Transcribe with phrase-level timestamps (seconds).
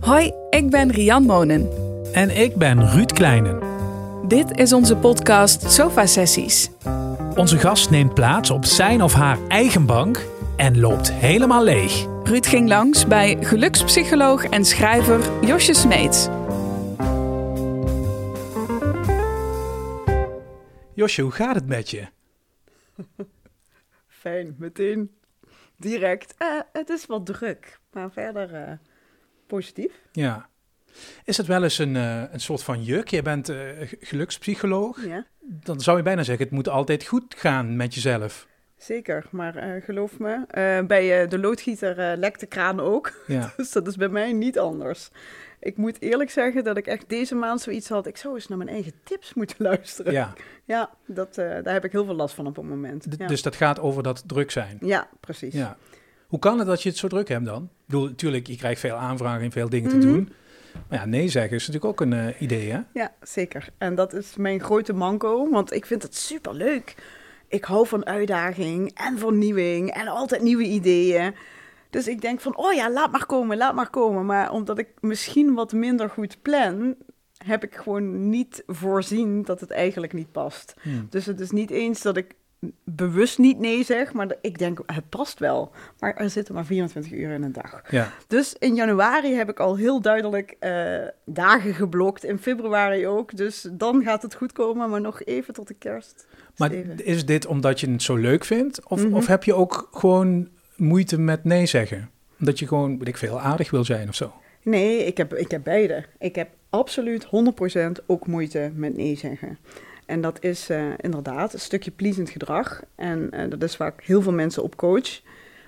[0.00, 1.68] Hoi, ik ben Rian Monen.
[2.12, 3.58] En ik ben Ruud Kleinen.
[4.28, 6.70] Dit is onze podcast Sofa Sessies.
[7.34, 10.26] Onze gast neemt plaats op zijn of haar eigen bank
[10.56, 12.06] en loopt helemaal leeg.
[12.24, 16.28] Ruud ging langs bij gelukspsycholoog en schrijver Josje Smeets.
[20.94, 22.06] Josje, hoe gaat het met je?
[24.22, 25.10] Fijn, meteen
[25.76, 26.34] direct.
[26.38, 28.72] Eh, het is wat druk, maar verder eh,
[29.54, 29.92] positief.
[30.12, 30.48] Ja.
[31.24, 33.08] Is het wel eens een, eh, een soort van juk?
[33.08, 33.56] Je bent eh,
[34.00, 35.04] gelukspsycholoog.
[35.06, 38.46] Ja, Dan zou je bijna zeggen, het moet altijd goed gaan met jezelf.
[38.76, 39.26] zeker.
[39.30, 40.44] Maar eh, geloof me,
[40.86, 43.12] bij de loodgieter lekt de kraan ook.
[43.26, 43.52] Ja.
[43.56, 45.10] Dus dat is bij mij niet anders.
[45.60, 48.06] Ik moet eerlijk zeggen dat ik echt deze maand zoiets had.
[48.06, 50.12] Ik zou eens naar mijn eigen tips moeten luisteren.
[50.12, 50.32] ja.
[50.64, 53.02] Ja, dat, daar heb ik heel veel last van op het moment.
[53.10, 54.78] D- Ja, Dus dat gaat over dat druk zijn.
[54.80, 55.54] ja precies.
[55.54, 55.76] Ja.
[56.30, 57.62] Hoe kan het dat je het zo druk hebt dan?
[57.62, 60.00] Ik bedoel, natuurlijk, je krijgt veel aanvragen en veel dingen Mhm.
[60.00, 60.32] te doen.
[60.88, 62.80] Maar ja, nee zeggen is natuurlijk ook een eh, idee, hè?
[62.92, 63.68] Ja, zeker.
[63.78, 66.94] En dat is mijn grote manco, want ik vind het super leuk.
[67.48, 71.34] Ik hou van uitdaging en vernieuwing en altijd nieuwe ideeën.
[71.90, 74.26] Dus ik denk van, oh ja, laat maar komen, laat maar komen.
[74.26, 76.94] Maar omdat ik misschien wat minder goed plan,
[77.44, 80.74] heb ik gewoon niet voorzien dat het eigenlijk niet past.
[80.82, 81.06] Hmm.
[81.10, 82.34] Dus het is niet eens dat ik
[82.84, 85.70] bewust niet nee zeg, maar ik denk, het past wel.
[85.98, 87.82] Maar er zitten maar 24 uur in een dag.
[87.90, 88.12] Ja.
[88.26, 92.24] Dus in januari heb ik al heel duidelijk eh, dagen geblokt.
[92.24, 93.36] In februari ook.
[93.36, 96.26] Dus dan gaat het goed komen, maar nog even tot de kerst.
[96.56, 97.04] Maar Even.
[97.06, 98.88] is dit omdat je het zo leuk vindt?
[98.88, 99.14] Of, Mhm.
[99.14, 102.10] of heb je ook gewoon moeite met nee zeggen?
[102.38, 104.32] Omdat je gewoon, weet ik veel, aardig wil zijn of zo?
[104.62, 106.04] Nee, ik heb, ik heb beide.
[106.18, 109.58] Ik heb absoluut 100% ook moeite met nee zeggen.
[110.10, 112.82] En dat is eh, inderdaad een stukje pleasend gedrag.
[112.94, 115.20] En eh, dat is waar ik heel veel mensen op coach.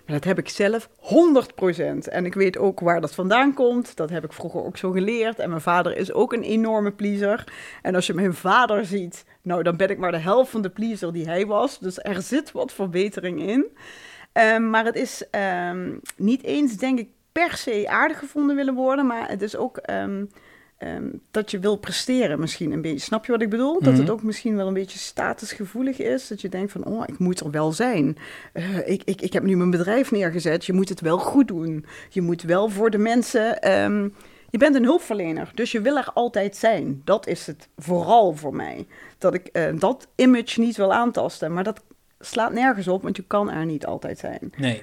[0.06, 2.08] Maar dat heb ik zelf 100%.
[2.08, 3.96] En ik weet ook waar dat vandaan komt.
[3.96, 5.38] Dat heb ik vroeger ook zo geleerd.
[5.38, 7.52] En mijn vader is ook een enorme pleaser.
[7.82, 10.70] En als je mijn vader ziet, nou dan ben ik maar de helft van de
[10.70, 11.78] pleaser die hij was.
[11.78, 13.66] Dus er zit wat verbetering in.
[14.32, 19.06] Ehm, maar het is ehm, niet eens, denk ik, per se aardig gevonden willen worden.
[19.06, 20.24] Maar het is ook ehm,
[20.82, 22.98] ehm, dat je wil presteren misschien een beetje.
[22.98, 23.80] Snap je wat ik bedoel?
[23.80, 24.10] Dat het Mhm.
[24.12, 26.28] ook misschien wel een beetje statusgevoelig is.
[26.28, 28.16] Dat je denkt van, oh, ik moet er wel zijn.
[28.52, 30.64] Eh, ik, ik, ik heb nu mijn bedrijf neergezet.
[30.66, 31.84] Je moet het wel goed doen.
[32.08, 33.62] Je moet wel voor de mensen...
[33.62, 34.08] ehm,
[34.50, 37.02] je bent een hulpverlener, dus je wil er altijd zijn.
[37.04, 38.86] Dat is het vooral voor mij.
[39.18, 41.52] Dat ik eh, dat image niet wil aantasten.
[41.52, 41.82] Maar dat
[42.20, 44.52] slaat nergens op, want je kan er niet altijd zijn.
[44.56, 44.82] Nee.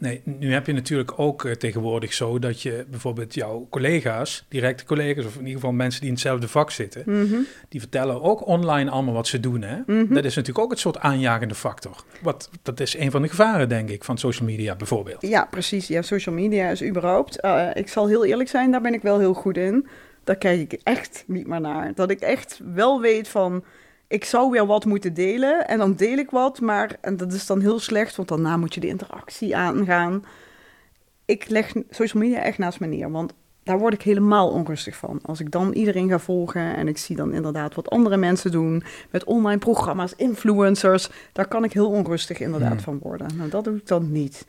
[0.00, 4.84] Nee, nu heb je natuurlijk ook eh, tegenwoordig zo dat je bijvoorbeeld jouw collega's, directe
[4.84, 7.34] collega's, of in ieder geval mensen die in hetzelfde vak zitten, Mhm.
[7.68, 9.62] die vertellen ook online allemaal wat ze doen.
[9.62, 9.76] Hè?
[9.86, 10.14] Mhm.
[10.14, 12.04] Dat is natuurlijk ook het soort aanjagende factor.
[12.22, 15.22] Wat, dat is een van de gevaren, denk ik, van social media bijvoorbeeld.
[15.22, 15.86] Ja, precies.
[15.86, 17.40] Ja, social media is überhaupt.
[17.40, 19.86] eh, ik zal heel eerlijk zijn, daar ben ik wel heel goed in.
[20.24, 21.92] Daar kijk ik echt niet meer naar.
[21.94, 23.64] Dat ik echt wel weet van.
[24.10, 27.46] Ik zou weer wat moeten delen en dan deel ik wat, maar en dat is
[27.46, 30.24] dan heel slecht, want daarna moet je de interactie aangaan.
[31.24, 33.32] Ik leg social media echt naast me neer, want
[33.62, 35.18] daar word ik helemaal onrustig van.
[35.22, 38.82] Als ik dan iedereen ga volgen en ik zie dan inderdaad wat andere mensen doen
[39.10, 42.80] met online programma's, influencers, daar kan ik heel onrustig inderdaad Hmm.
[42.80, 43.36] van worden.
[43.36, 44.46] Nou, dat doe ik dan niet.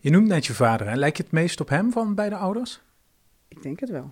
[0.00, 0.94] Je noemt net je vader, hè?
[0.96, 2.80] lijkt je het meest op hem van beide ouders?
[3.48, 4.10] Ik denk het wel.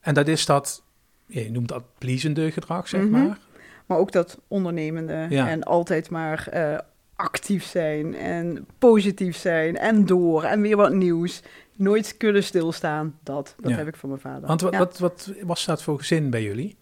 [0.00, 0.82] En dat is dat,
[1.26, 3.10] je noemt dat pleasende gedrag, zeg Mhm.
[3.10, 3.38] maar.
[3.86, 5.48] Maar ook dat ondernemende Ja.
[5.48, 6.78] en altijd maar eh,
[7.16, 11.42] actief zijn en positief zijn en door en weer wat nieuws.
[11.76, 13.18] Nooit kunnen stilstaan.
[13.22, 13.76] Dat, dat Ja.
[13.76, 14.48] heb ik van mijn vader.
[14.48, 14.78] Want wat, Ja.
[14.78, 16.76] wat, wat was dat voor gezin bij jullie?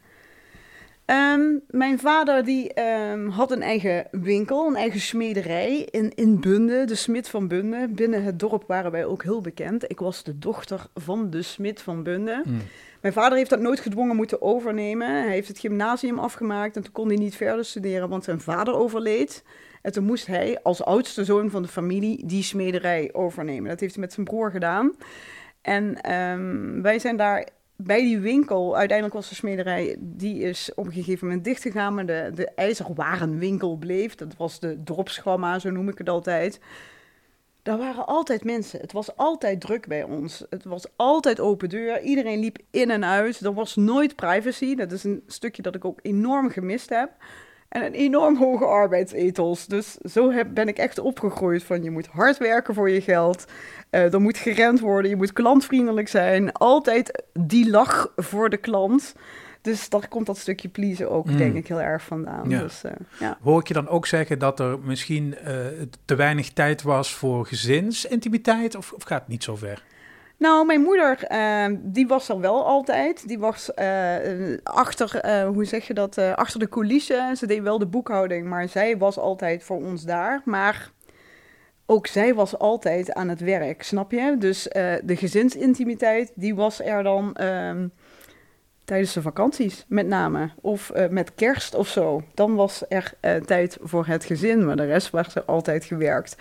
[1.04, 6.84] Ehm, mijn vader die ehm, had een eigen winkel, een eigen smederij in, in Bunde,
[6.84, 7.88] de smid van Bunde.
[7.90, 9.90] Binnen het dorp waren wij ook heel bekend.
[9.90, 12.40] Ik was de dochter van de smid van Bunde.
[12.44, 12.60] Hmm.
[13.04, 15.08] Mijn vader heeft dat nooit gedwongen moeten overnemen.
[15.08, 18.74] Hij heeft het gymnasium afgemaakt en toen kon hij niet verder studeren, want zijn vader
[18.74, 19.44] overleed.
[19.82, 23.68] En toen moest hij als oudste zoon van de familie die smederij overnemen.
[23.68, 24.92] Dat heeft hij met zijn broer gedaan.
[25.60, 30.86] En ehm, wij zijn daar bij die winkel, uiteindelijk was de smederij, die is op
[30.86, 34.14] een gegeven moment dichtgegaan, maar de, de ijzerwarenwinkel bleef.
[34.14, 36.60] Dat was de dorpsgamma, zo noem ik het altijd.
[37.64, 38.80] Daar waren altijd mensen.
[38.80, 40.44] Het was altijd druk bij ons.
[40.50, 42.02] Het was altijd open deur.
[42.02, 43.40] Iedereen liep in en uit.
[43.40, 44.74] Er was nooit privacy.
[44.74, 47.10] Dat is een stukje dat ik ook enorm gemist heb.
[47.68, 49.66] En een enorm hoge arbeidsethos.
[49.66, 53.44] Dus zo heb, ben ik echt opgegroeid van je moet hard werken voor je geld.
[53.90, 55.10] Eh, er moet gerend worden.
[55.10, 56.52] Je moet klantvriendelijk zijn.
[56.52, 59.14] Altijd die lach voor de klant.
[59.64, 61.36] Dus daar komt dat stukje pleasen ook, Mm.
[61.36, 62.48] denk ik, heel erg vandaan.
[62.50, 62.60] Ja.
[62.60, 63.38] Dus, eh, ja.
[63.42, 65.56] Hoor ik je dan ook zeggen dat er misschien eh,
[66.04, 68.74] te weinig tijd was voor gezinsintimiteit?
[68.76, 69.82] Of, of gaat het niet zo ver?
[70.36, 73.28] Nou, mijn moeder, eh, die was er wel altijd.
[73.28, 74.16] Die was eh,
[74.62, 77.36] achter, hoe zeg je dat, achter de coulissen.
[77.36, 80.42] Ze deed wel de boekhouding, maar zij was altijd voor ons daar.
[80.44, 80.90] Maar
[81.86, 84.36] ook zij was altijd aan het werk, snap je?
[84.38, 84.62] Dus
[85.04, 87.86] de gezinsintimiteit, die was er dan ehm,
[88.84, 90.50] tijdens de vakanties, met name.
[90.60, 92.22] Of eh, met kerst of zo.
[92.34, 96.36] Dan was er eh, tijd voor het gezin, maar de rest was er altijd gewerkt.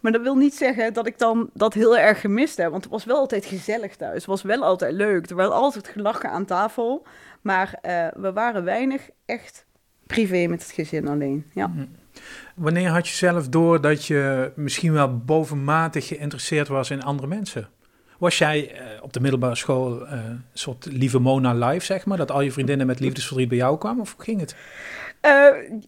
[0.00, 2.70] Maar dat wil niet zeggen dat ik dan dat heel erg gemist heb.
[2.70, 4.14] Want het was wel altijd gezellig thuis.
[4.14, 5.30] Het was wel altijd leuk.
[5.30, 7.06] Er werd altijd gelachen aan tafel.
[7.40, 9.66] Maar eh, we waren weinig echt
[10.06, 11.46] privé met het gezin alleen.
[11.52, 11.66] Ja.
[11.66, 11.86] Mhm.
[12.54, 17.68] Wanneer had je zelf door dat je misschien wel bovenmatig geïnteresseerd was in andere mensen?
[18.22, 22.16] Was jij eh, op de middelbare school eh, een soort lieve Mona live, zeg maar?
[22.16, 24.00] Dat al je vriendinnen met liefdesverdriet bij jou kwamen?
[24.00, 24.54] Of ging het?
[25.20, 25.46] Eh,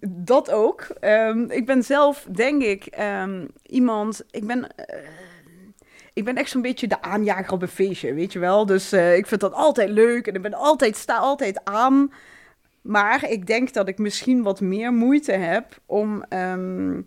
[0.09, 0.87] dat ook.
[1.01, 4.25] Ehm, ik ben zelf, denk ik, ehm, iemand.
[4.31, 4.67] Ik ben.
[6.13, 8.67] ik ben echt zo'n beetje de aanjager op een feestje, weet je wel.
[8.67, 12.13] Dus ik vind dat altijd leuk en ik ben altijd, sta altijd aan.
[12.81, 17.01] Maar ik denk dat ik misschien wat meer moeite heb om ehm,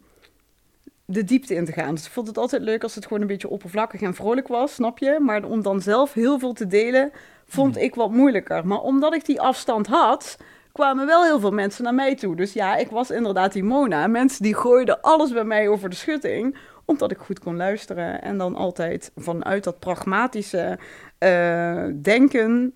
[1.10, 1.96] de diepte in te gaan.
[1.96, 4.74] Dus ik vond het altijd leuk als het gewoon een beetje oppervlakkig en vrolijk was,
[4.74, 5.20] snap je?
[5.20, 7.12] Maar om dan zelf heel veel te delen,
[7.48, 7.84] vond Hmm.
[7.84, 8.68] ik wat moeilijker.
[8.68, 10.38] Maar omdat ik die afstand had,
[10.72, 12.36] kwamen wel heel veel mensen naar mij toe.
[12.36, 14.08] Dus ja, ik was inderdaad die Mona.
[14.08, 18.22] Mensen die gooiden alles bij mij over de schutting, omdat ik goed kon luisteren.
[18.22, 20.80] En dan altijd vanuit dat pragmatische
[21.18, 22.74] eh, denken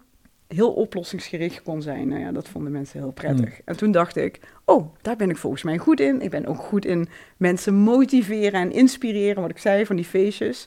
[0.54, 2.08] heel oplossingsgericht kon zijn.
[2.08, 3.62] Nou ja, dat vonden mensen heel prettig.
[3.66, 6.22] En toen dacht ik, oh, daar ben ik volgens mij goed in.
[6.22, 7.08] Ik ben ook goed in
[7.38, 10.66] mensen motiveren en inspireren, wat ik zei, van die feestjes.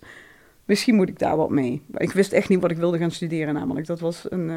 [0.65, 1.83] Misschien moet ik daar wat mee.
[1.97, 3.87] Ik wist echt niet wat ik wilde gaan studeren namelijk.
[3.87, 4.57] Dat was een eh,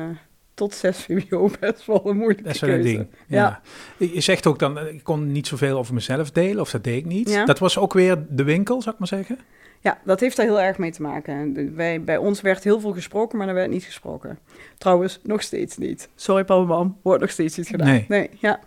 [0.53, 2.95] tot 6 VWO best wel een moeilijke Dat is wel een keuze.
[2.97, 3.07] ding.
[3.27, 3.62] Ja.
[3.97, 4.07] Ja.
[4.07, 6.97] Je zegt ook dan, eh, ik kon niet zoveel over mezelf delen, of dat deed
[6.97, 7.29] ik niet.
[7.29, 7.45] Ja.
[7.45, 9.39] Dat was ook weer de winkel, zou ik maar zeggen.
[9.79, 11.75] Ja, dat heeft daar heel erg mee te maken.
[11.75, 14.39] Wij, bij ons werd heel veel gesproken, maar er werd niet gesproken.
[14.77, 16.09] Trouwens, nog steeds niet.
[16.15, 18.06] Sorry, papa en mam, wordt nog steeds niet gedaan.
[18.07, 18.29] Nee.
[18.39, 18.59] ja.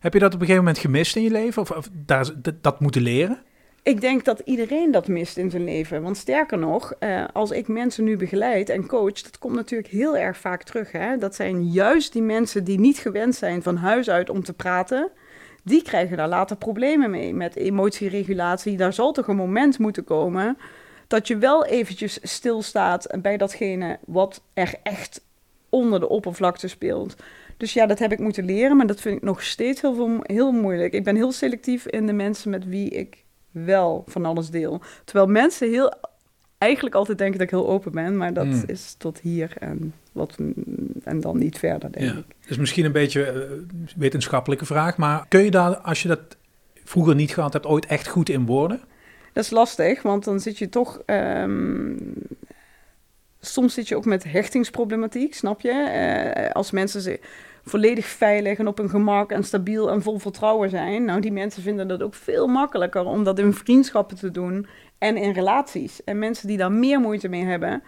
[0.00, 1.62] Heb je dat op een gegeven moment gemist in je leven?
[1.62, 3.42] Of, of daar, dat, dat moeten leren?
[3.82, 6.02] Ik denk dat iedereen dat mist in zijn leven.
[6.02, 10.16] Want sterker nog, eh, als ik mensen nu begeleid en coach, dat komt natuurlijk heel
[10.16, 10.92] erg vaak terug.
[10.92, 11.16] Hè?
[11.18, 15.10] Dat zijn juist die mensen die niet gewend zijn van huis uit om te praten.
[15.64, 18.76] Die krijgen daar later problemen mee met emotieregulatie.
[18.76, 20.56] Daar zal toch een moment moeten komen
[21.06, 25.24] dat je wel eventjes stilstaat bij datgene wat er echt
[25.68, 27.16] onder de oppervlakte speelt.
[27.56, 30.18] Dus ja, dat heb ik moeten leren, maar dat vind ik nog steeds heel, veel,
[30.22, 30.92] heel moeilijk.
[30.92, 34.80] Ik ben heel selectief in de mensen met wie ik wel van alles deel.
[35.04, 35.92] Terwijl mensen heel,
[36.64, 38.62] eigenlijk altijd denken dat ik heel open ben, maar dat Mm.
[38.66, 40.36] is tot hier en, wat,
[41.04, 42.16] en dan niet verder, denk Ja.
[42.18, 42.24] ik.
[42.46, 46.20] Is misschien een beetje een wetenschappelijke vraag, maar kun je daar, als je dat
[46.84, 48.80] vroeger niet gehad hebt, ooit echt goed in worden?
[49.32, 51.02] Dat is lastig, want dan zit je toch.
[51.06, 51.92] ehm,
[53.40, 55.70] soms zit je ook met hechtingsproblematiek, snap je?
[55.72, 57.20] Eh, als mensen ze
[57.64, 61.04] volledig veilig en op hun gemak en stabiel en vol vertrouwen zijn.
[61.04, 64.66] Nou, die mensen vinden dat ook veel makkelijker om dat in vriendschappen te doen
[65.04, 66.04] en in relaties.
[66.04, 67.82] En mensen die daar meer moeite mee hebben.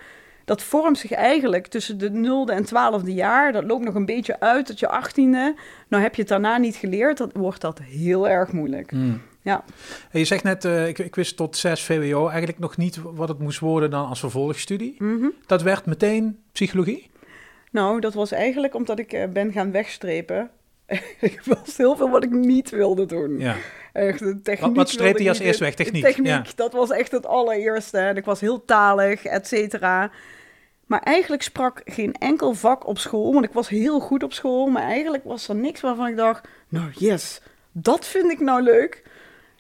[0.45, 3.53] Dat vormt zich eigenlijk tussen de 0e en 12e jaar.
[3.53, 5.61] Dat loopt nog een beetje uit tot je 18e.
[5.89, 8.93] Nou heb je het daarna niet geleerd, dan wordt dat heel erg moeilijk.
[9.43, 9.65] Ja.
[10.11, 13.29] En je zegt net, eh, ik, ik wist tot 6 VWO eigenlijk nog niet wat
[13.29, 14.95] het moest worden dan als vervolgstudie.
[14.99, 15.29] Mhm.
[15.47, 17.11] Dat werd meteen psychologie?
[17.71, 20.51] Nou, dat was eigenlijk omdat ik eh, ben gaan wegstrepen.
[21.21, 23.39] Er was heel veel wat ik niet wilde doen.
[23.39, 23.57] Ja.
[23.97, 25.75] Echt, de techniek Wat, wat streep wilde je als eerst weg?
[25.75, 26.05] Techniek.
[26.05, 26.45] Techniek, Ja.
[26.55, 27.99] dat was echt het allereerste.
[27.99, 30.11] En ik was heel talig, et cetera.
[30.87, 34.67] Maar eigenlijk sprak geen enkel vak op school, want ik was heel goed op school.
[34.67, 37.41] Maar eigenlijk was er niks waarvan ik dacht, nou yes,
[37.73, 39.03] dat vind ik nou leuk.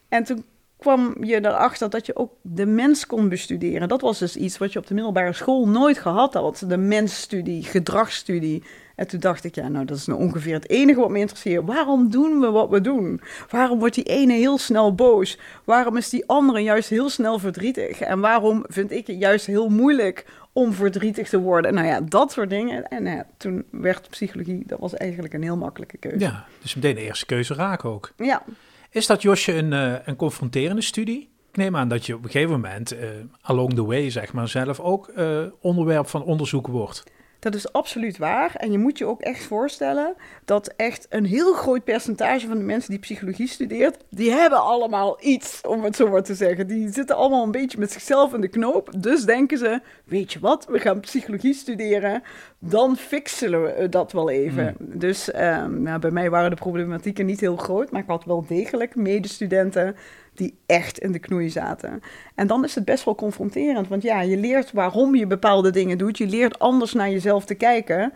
[0.08, 0.44] En toen
[0.78, 3.88] kwam je erachter dat je ook de mens kon bestuderen.
[3.88, 6.64] Dat was dus iets wat je op de middelbare school nooit gehad had.
[6.66, 8.62] De mensstudie, gedragsstudie.
[8.96, 11.64] En toen dacht ik, ja, nou, dat is nou ongeveer het enige wat me interesseert.
[11.64, 13.20] Waarom doen we wat we doen?
[13.50, 15.38] Waarom wordt die ene heel snel boos?
[15.64, 18.00] Waarom is die andere juist heel snel verdrietig?
[18.00, 21.74] En waarom vind ik het juist heel moeilijk om verdrietig te worden?
[21.74, 22.88] Nou ja, dat soort dingen.
[22.88, 26.18] En ja, toen werd psychologie, dat was eigenlijk een heel makkelijke keuze.
[26.18, 28.12] ja, dus meteen de eerste keuze raak ook.
[28.16, 28.42] ja.
[28.90, 31.30] Is dat, Josje, een, eh, een confronterende studie?
[31.50, 33.08] Ik neem aan dat je op een gegeven moment, eh,
[33.40, 37.04] along the way zeg maar, zelf ook eh, onderwerp van onderzoek wordt.
[37.38, 38.54] Dat is absoluut waar.
[38.54, 40.14] En je moet je ook echt voorstellen
[40.44, 45.18] dat echt een heel groot percentage van de mensen die psychologie studeert, die hebben allemaal
[45.20, 46.66] iets, om het zo maar te zeggen.
[46.66, 48.90] Die zitten allemaal een beetje met zichzelf in de knoop.
[48.96, 52.22] Dus denken ze, weet je wat, we gaan psychologie studeren,
[52.58, 54.76] dan fixen we dat wel even.
[54.78, 58.44] Dus ehm, nou, bij mij waren de problematieken niet heel groot, maar ik had wel
[58.46, 59.96] degelijk medestudenten
[60.36, 62.00] die echt in de knoei zaten.
[62.34, 65.98] En dan is het best wel confronterend, want ja, je leert waarom je bepaalde dingen
[65.98, 66.18] doet.
[66.18, 68.12] Je leert anders naar jezelf te kijken.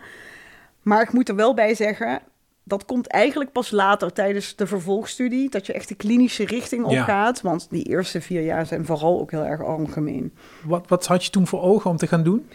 [0.81, 2.19] Maar ik moet er wel bij zeggen,
[2.63, 6.99] dat komt eigenlijk pas later tijdens de vervolgstudie, dat je echt de klinische richting Ja.
[6.99, 7.41] opgaat.
[7.41, 10.33] Want die eerste vier jaar zijn vooral ook heel erg algemeen.
[10.63, 12.47] Wat, wat had je toen voor ogen om te gaan doen?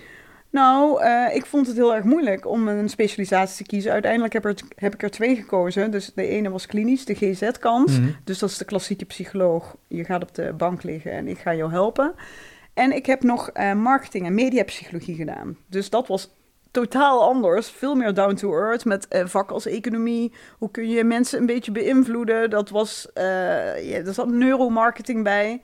[0.57, 3.93] Nou, eh, ik vond het heel erg moeilijk om een specialisatie te kiezen.
[3.93, 5.91] Uiteindelijk heb, er, heb ik er twee gekozen.
[5.91, 7.89] Dus de ene was klinisch, de GZ-kant.
[7.89, 8.11] Mhm.
[8.25, 9.77] Dus dat is de klassieke psycholoog.
[9.89, 12.15] Je gaat op de bank liggen en ik ga jou helpen.
[12.75, 15.57] En ik heb nog eh, marketing en mediapsychologie gedaan.
[15.67, 16.31] Dus dat was
[16.71, 17.71] totaal anders.
[17.71, 20.33] Veel meer down to earth met eh, vakken als economie.
[20.59, 22.51] Hoe kun je mensen een beetje beïnvloeden?
[22.51, 25.61] Dat was, ja, er zat neuromarketing bij.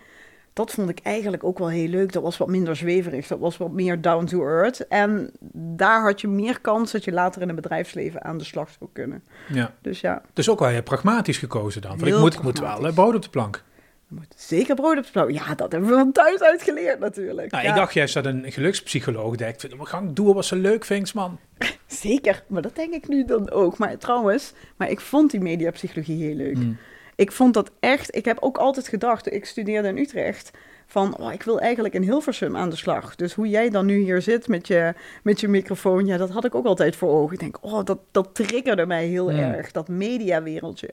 [0.53, 2.13] Dat vond ik eigenlijk ook wel heel leuk.
[2.13, 3.27] Dat was wat minder zweverig.
[3.27, 4.87] Dat was wat meer down to earth.
[4.89, 8.69] En daar had je meer kans dat je later in het bedrijfsleven aan de slag
[8.79, 9.23] zou kunnen.
[9.49, 9.75] Ja.
[9.83, 11.91] Dus ja, Dus ook wel heel pragmatisch gekozen dan.
[11.91, 13.57] Want ik moet, ik moet wel eh, brood op de plank.
[13.57, 15.31] er moet zeker brood op de plank.
[15.31, 17.51] Ja, dat hebben we van thuis uit geleerd natuurlijk.
[17.51, 20.85] Nou, ja, Ik dacht juist dat een gelukspsycholoog denkt, we gaan doen wat ze leuk
[20.85, 21.39] vindt, man.
[21.87, 23.79] Zeker, maar dat denk ik nu dan ook.
[23.79, 26.57] Maar trouwens, maar ik vond die mediapsychologie heel leuk.
[26.57, 26.79] Mm.
[27.17, 30.51] Ik vond dat echt, ik heb ook altijd gedacht, ik studeerde in Utrecht,
[30.87, 33.15] van oh, ik wil eigenlijk in Hilversum aan de slag.
[33.17, 36.45] Dus hoe jij dan nu hier zit met je, met je microfoon, ja, dat had
[36.45, 37.33] ik ook altijd voor ogen.
[37.35, 40.91] Ik denk, oh, dat, dat triggerde mij heel erg, dat mediawereldje.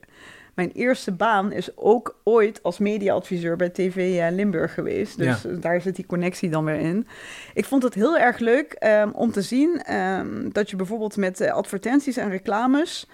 [0.54, 5.18] Mijn eerste baan is ook ooit als mediaadviseur bij TV eh, Limburg geweest.
[5.18, 5.50] Dus Ja.
[5.50, 7.08] eh, daar zit die connectie dan weer in.
[7.54, 11.42] Ik vond het heel erg leuk ehm, om te zien ehm, dat je bijvoorbeeld met
[11.42, 13.08] eh, advertenties en reclames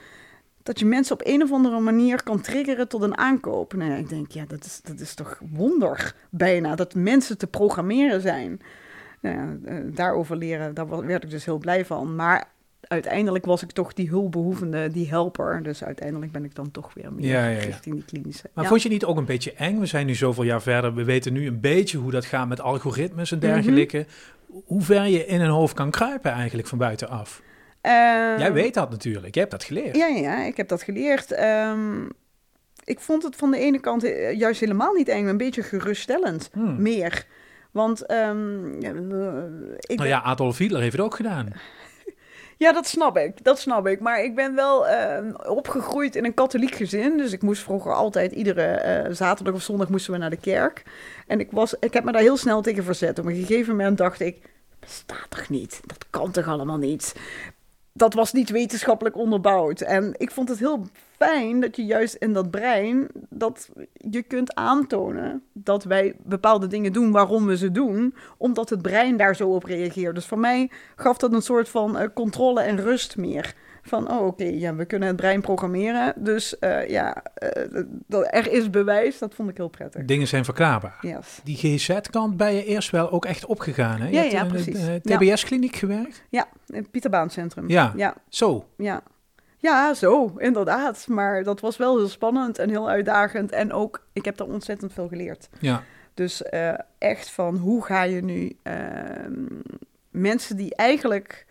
[0.66, 3.74] dat je mensen op een of andere manier kan triggeren tot een aankoop.
[3.74, 7.48] Nou ja, ik denk, ja, dat is, dat is toch wonder bijna, dat mensen te
[7.48, 8.62] programmeren zijn.
[9.22, 12.16] Nou ja, eh, daarover leren, daar werd ik dus heel blij van.
[12.16, 12.48] Maar
[12.82, 15.64] uiteindelijk was ik toch die hulpbehoevende, die helper.
[15.64, 17.66] Dus uiteindelijk ben ik dan toch weer meer Ja, ja, ja.
[17.66, 18.50] richting die klinische.
[18.54, 19.80] Maar vond je niet ook een beetje eng?
[19.80, 20.94] We zijn nu zoveel jaar verder.
[20.94, 24.06] We weten nu een beetje hoe dat gaat met algoritmes en dergelijke.
[24.66, 27.42] Hoe ver je in een hoofd kan kruipen eigenlijk van buitenaf.
[27.86, 29.34] Eh, Jij weet dat natuurlijk.
[29.34, 29.96] Jij hebt dat geleerd.
[29.96, 31.32] Ja, ja, ik heb dat geleerd.
[31.32, 32.06] Ehm,
[32.84, 36.50] ik vond het van de ene kant eh, juist helemaal niet eng, een beetje geruststellend.
[36.54, 36.82] Hmm.
[36.82, 37.26] Meer.
[37.72, 38.94] Want ehm, eh,
[39.78, 41.48] ik Nou ja, Adolf Hitler heeft het ook gedaan.
[42.58, 43.44] Ja, dat snap ik.
[43.44, 44.00] Dat snap ik.
[44.00, 44.86] Maar ik ben wel
[45.48, 47.18] opgegroeid in een katholiek gezin.
[47.18, 50.84] Dus ik moest vroeger altijd, iedere eh, zaterdag of zondag moesten we naar de kerk.
[51.28, 53.20] En ik, was, ik heb me daar heel snel tegen verzet.
[53.20, 54.50] Op een gegeven moment dacht ik,
[54.80, 55.82] bestaat toch niet?
[55.86, 57.16] Dat kan toch allemaal niet?
[57.98, 59.82] Dat was niet wetenschappelijk onderbouwd.
[59.82, 60.88] En ik vond het heel
[61.18, 66.94] fijn dat je juist in dat brein, dat je kunt aantonen dat wij bepaalde dingen
[66.94, 70.16] doen waarom we ze doen, omdat het brein daar zo op reageert.
[70.16, 73.56] Dus voor mij gaf dat een soort van eh, controle en rust meer.
[73.88, 76.14] Van, oh oké, ja, we kunnen het brein programmeren.
[76.18, 79.18] Dus eh, ja, eh, dat er is bewijs.
[79.18, 80.06] Dat vond ik heel prettig.
[80.06, 80.98] Dingen zijn verklaarbaar.
[81.02, 81.40] Yes.
[81.44, 84.00] Die GZ-kant ben je eerst wel ook echt opgegaan.
[84.02, 84.08] Hè?
[84.08, 84.86] Je Ja, hebt ja, in precies.
[84.86, 85.18] de Ja.
[85.18, 86.24] TBS-kliniek gewerkt.
[86.30, 87.70] Ja, in het Pieterbaancentrum.
[87.70, 87.94] Ja.
[87.96, 88.66] ja, Zo.
[88.78, 89.02] ja.
[89.58, 91.06] Ja, zo, inderdaad.
[91.08, 93.52] Maar dat was wel heel spannend en heel uitdagend.
[93.52, 95.50] En ook, ik heb daar ontzettend veel geleerd.
[95.60, 95.84] Ja.
[96.14, 99.44] Dus eh, echt van hoe ga je nu ehm,
[100.12, 101.46] mensen die eigenlijk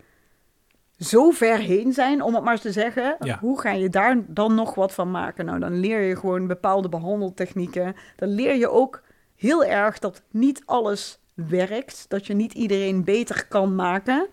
[0.99, 3.37] zo ver heen zijn, om het maar eens te zeggen, Ja.
[3.39, 5.45] hoe ga je daar dan nog wat van maken?
[5.45, 7.95] Nou, dan leer je gewoon bepaalde behandeltechnieken.
[8.15, 9.01] Dan leer je ook
[9.35, 14.27] heel erg dat niet alles werkt, dat je niet iedereen beter kan maken.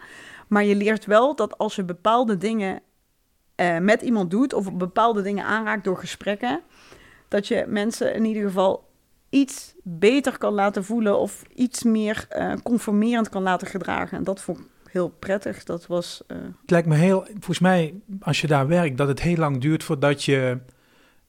[0.48, 2.80] Maar je leert wel dat als je bepaalde dingen
[3.54, 6.60] eh, met iemand doet of bepaalde dingen aanraakt door gesprekken,
[7.28, 8.90] dat je mensen in ieder geval
[9.28, 14.18] iets beter kan laten voelen of iets meer eh, conformerend kan laten gedragen.
[14.18, 15.64] En dat vond ik heel prettig.
[15.64, 16.22] Dat was.
[16.26, 19.60] eh, Het lijkt me heel, volgens mij, als je daar werkt, dat het heel lang
[19.60, 20.58] duurt voordat je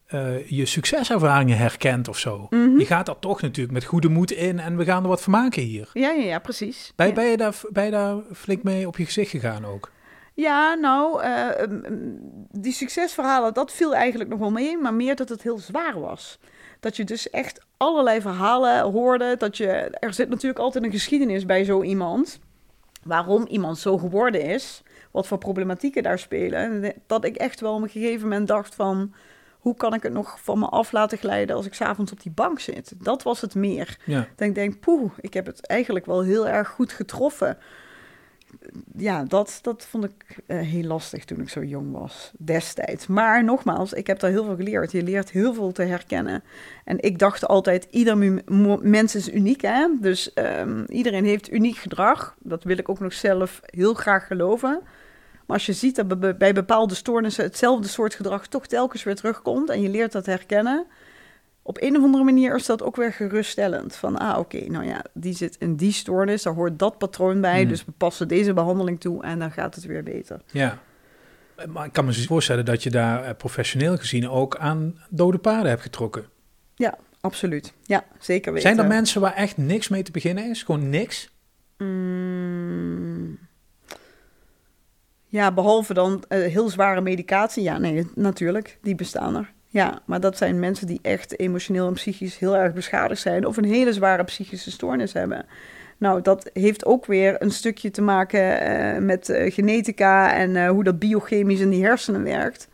[0.05, 2.47] eh, je succeservaringen herkent of zo.
[2.49, 2.77] mhm.
[2.79, 5.31] Je gaat daar toch natuurlijk met goede moed in en we gaan er wat van
[5.31, 5.89] maken hier.
[5.93, 6.93] Ja, ja, ja, precies.
[6.95, 7.13] Ben, ja.
[7.13, 9.91] ben, je daar, ben je daar flink mee op je gezicht gegaan ook?
[10.33, 11.67] Ja, nou, eh,
[12.51, 16.39] die succesverhalen, dat viel eigenlijk nog wel mee, maar meer dat het heel zwaar was.
[16.79, 19.35] Dat je dus echt allerlei verhalen hoorde.
[19.37, 19.67] Dat je,
[19.99, 22.39] er zit natuurlijk altijd een geschiedenis bij zo iemand.
[23.03, 24.83] Waarom iemand zo geworden is.
[25.11, 26.83] Wat voor problematieken daar spelen.
[26.83, 29.13] En Dat ik echt wel op een gegeven moment dacht van...
[29.59, 32.31] Hoe kan ik het nog van me af laten glijden als ik s'avonds op die
[32.31, 32.93] bank zit?
[32.97, 33.97] Dat was het meer.
[34.05, 34.27] Ja.
[34.35, 37.57] Dat ik denk, poeh, ik heb het eigenlijk wel heel erg goed getroffen.
[38.97, 43.07] Ja, dat, dat vond ik eh, heel lastig toen ik zo jong was, destijds.
[43.07, 44.91] Maar nogmaals, ik heb daar heel veel geleerd.
[44.91, 46.43] Je leert heel veel te herkennen.
[46.83, 48.41] En ik dacht altijd, ieder
[48.81, 49.87] mens is uniek, hè?
[49.99, 52.35] Dus ehm, iedereen heeft uniek gedrag.
[52.39, 54.81] Dat wil ik ook nog zelf heel graag geloven.
[55.45, 59.69] Maar als je ziet dat bij bepaalde stoornissen hetzelfde soort gedrag toch telkens weer terugkomt...
[59.69, 60.85] en je leert dat herkennen...
[61.65, 63.95] op een of andere manier is dat ook weer geruststellend.
[63.95, 67.59] Van, ah, oké, nou ja, die zit in die stoornis, daar hoort dat patroon bij,
[67.59, 67.69] Hmm.
[67.69, 70.41] dus we passen deze behandeling toe en dan gaat het weer beter.
[70.51, 70.79] Ja.
[71.67, 75.69] Maar ik kan me voorstellen dat je daar eh, professioneel gezien ook aan dode paarden
[75.69, 76.25] hebt getrokken.
[76.75, 77.73] Ja, absoluut.
[77.81, 78.67] Ja, zeker weten.
[78.69, 80.63] Zijn er mensen waar echt niks mee te beginnen is?
[80.63, 81.31] Gewoon niks?
[81.77, 83.37] Mm.
[85.27, 87.63] Ja, behalve dan eh, heel zware medicatie.
[87.63, 89.51] Ja, nee, natuurlijk, die bestaan er.
[89.73, 93.57] Ja, maar dat zijn mensen die echt emotioneel en psychisch heel erg beschadigd zijn of
[93.57, 95.45] een hele zware psychische stoornis hebben.
[95.97, 100.69] Nou, dat heeft ook weer een stukje te maken eh, met eh, genetica en eh,
[100.69, 102.67] hoe dat biochemisch in die hersenen werkt.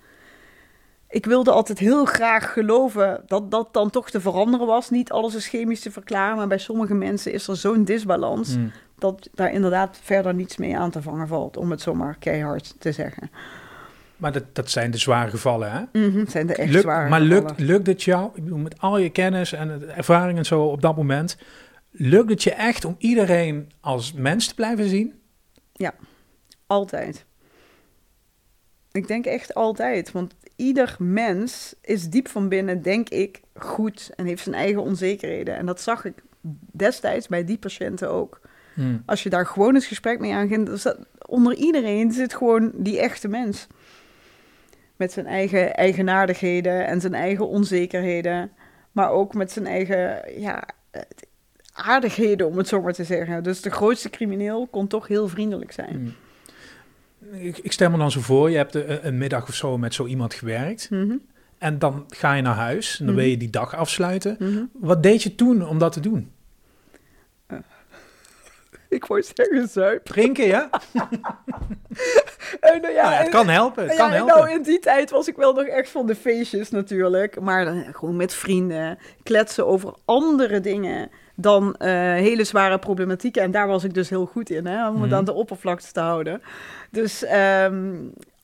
[1.09, 4.89] Ik wilde altijd heel graag geloven dat dat dan toch te veranderen was.
[4.89, 8.71] Niet alles is chemisch te verklaren, maar bij sommige mensen is er zo'n disbalans Hmm.
[8.97, 12.91] dat daar inderdaad verder niets mee aan te vangen valt, om het zomaar keihard te
[12.91, 13.29] zeggen.
[14.19, 16.07] Maar dat, dat zijn de zware gevallen, hè?
[16.07, 17.65] Mhm, zijn de echt zware maar lukt, gevallen.
[17.65, 20.95] lukt het jou, ik bedoel, met al je kennis en ervaring en zo op dat
[20.95, 21.37] moment,
[21.91, 25.13] lukt het je echt om iedereen als mens te blijven zien?
[26.67, 27.25] Altijd.
[28.91, 34.25] Ik denk echt altijd, want ieder mens is diep van binnen, denk ik, goed en
[34.25, 35.55] heeft zijn eigen onzekerheden.
[35.55, 36.23] En dat zag ik
[36.71, 38.41] destijds bij die patiënten ook.
[38.73, 39.03] Hmm.
[39.05, 43.67] Als je daar gewoon het gesprek mee staat onder iedereen zit gewoon die echte mens.
[44.99, 48.51] Met zijn eigen eigenaardigheden en zijn eigen onzekerheden.
[48.91, 50.63] Maar ook met zijn eigen ja,
[51.73, 53.43] aardigheden, om het zo maar te zeggen.
[53.43, 55.89] Dus de grootste crimineel kon toch heel vriendelijk zijn.
[55.89, 56.13] Hmm.
[57.39, 59.93] Ik, ik stel me dan zo voor, je hebt een, een middag of zo met
[59.93, 60.89] zo iemand gewerkt.
[60.89, 61.15] Mhm,
[61.57, 63.23] En dan ga je naar huis en dan Mhm.
[63.23, 64.35] wil je die dag afsluiten.
[64.39, 64.63] mhm.
[64.73, 66.31] Wat deed je toen om dat te doen?
[68.89, 70.05] Ik wou zeggen zuip.
[70.05, 70.69] Drinken, ja?
[72.59, 74.35] Eh, nou ja, Nou ja, het en- kan helpen, het ja, kan helpen.
[74.35, 77.39] Nou, in die tijd was ik wel nog echt van de feestjes natuurlijk.
[77.39, 83.41] Maar dan gewoon met vrienden kletsen over andere dingen dan eh, hele zware problematieken.
[83.41, 85.13] En daar was ik dus heel goed in, hè, om het Mhm.
[85.19, 86.41] aan de oppervlakte te houden.
[86.91, 87.95] Dus ehm,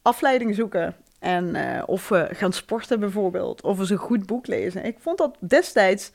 [0.01, 0.95] afleiding zoeken.
[1.19, 3.61] En eh, of we gaan sporten bijvoorbeeld.
[3.61, 4.85] Of eens een goed boek lezen.
[4.85, 6.11] Ik vond dat destijds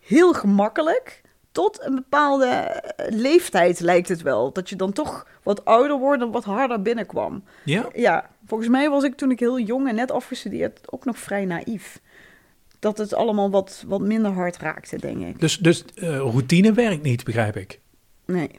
[0.00, 1.20] heel gemakkelijk.
[1.52, 4.52] Tot een bepaalde eh, leeftijd lijkt het wel.
[4.52, 7.44] Dat je dan toch wat ouder wordt en wat harder binnenkwam.
[7.64, 7.88] Ja?
[7.94, 11.44] Ja, volgens mij was ik toen ik heel jong en net afgestudeerd ook nog vrij
[11.44, 12.00] naïef.
[12.78, 15.40] Dat het allemaal wat, wat minder hard raakte, denk ik.
[15.40, 17.80] Dus, dus eh, routine werkt niet, begrijp ik.
[18.26, 18.50] Nee,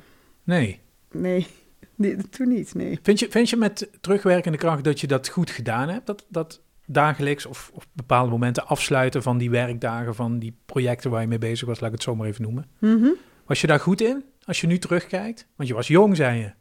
[0.44, 0.80] Nee.
[1.12, 1.48] nee,
[1.96, 3.00] nee toen niet, nee.
[3.02, 6.06] Vind je, vind je met terugwerkende kracht dat je dat goed gedaan hebt?
[6.06, 6.62] Dat, dat
[6.94, 11.38] dagelijks of op bepaalde momenten afsluiten van die werkdagen, van die projecten waar je mee
[11.38, 12.66] bezig was, laat ik het zo maar even noemen.
[12.80, 13.10] Mhm.
[13.46, 15.48] Was je daar goed in als je nu terugkijkt?
[15.56, 16.52] Want je was jong, zei je.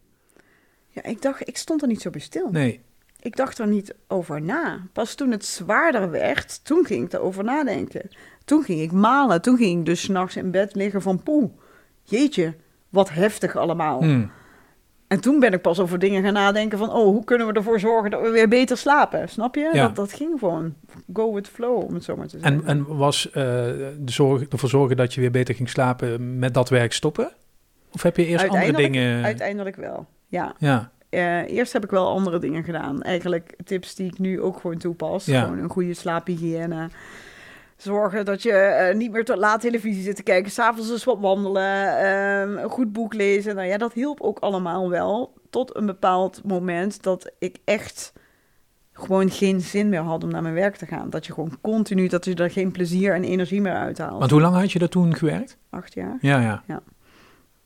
[0.88, 2.48] Ja, ik dacht, ik stond er niet zo bij stil.
[2.50, 2.80] Nee.
[3.20, 4.86] Ik dacht er niet over na.
[4.92, 8.08] Pas toen het zwaarder werd, toen ging ik erover nadenken.
[8.44, 9.42] Toen ging ik malen.
[9.42, 11.50] Toen ging ik dus 's nachts in bed liggen van poeh,
[12.02, 12.54] jeetje,
[12.88, 14.02] wat heftig allemaal.
[14.02, 14.30] Hmm.
[15.10, 17.80] En toen ben ik pas over dingen gaan nadenken van, oh, hoe kunnen we ervoor
[17.80, 19.28] zorgen dat we weer beter slapen?
[19.28, 19.70] Snap je?
[19.72, 19.86] Ja.
[19.86, 20.74] Dat, dat ging gewoon
[21.12, 22.60] go with flow, om het zo maar te zeggen.
[22.60, 26.54] En, en was eh, de zorg, ervoor zorgen dat je weer beter ging slapen met
[26.54, 27.30] dat werk stoppen?
[27.92, 29.24] Of heb je eerst andere dingen?
[29.24, 30.54] Uiteindelijk wel, ja.
[30.58, 33.02] Ja, Eh, eerst heb ik wel andere dingen gedaan.
[33.02, 35.24] Eigenlijk tips die ik nu ook gewoon toepas.
[35.24, 35.42] Ja.
[35.42, 36.88] Gewoon een goede slaaphygiëne.
[37.82, 40.50] Zorgen dat je eh, niet meer tot laat televisie zit te kijken.
[40.50, 41.98] S'avonds eens wat wandelen.
[41.98, 43.54] ehm, een goed boek lezen.
[43.54, 45.34] Nou ja, dat hielp ook allemaal wel.
[45.50, 48.12] Tot een bepaald moment dat ik echt
[48.92, 51.10] gewoon geen zin meer had om naar mijn werk te gaan.
[51.10, 54.18] Dat je gewoon continu, dat je er geen plezier en energie meer uithaalt.
[54.18, 55.56] want hoe lang had je daar toen gewerkt?
[55.70, 56.18] Acht jaar.
[56.20, 56.62] Ja, ja.
[56.66, 56.82] Ja.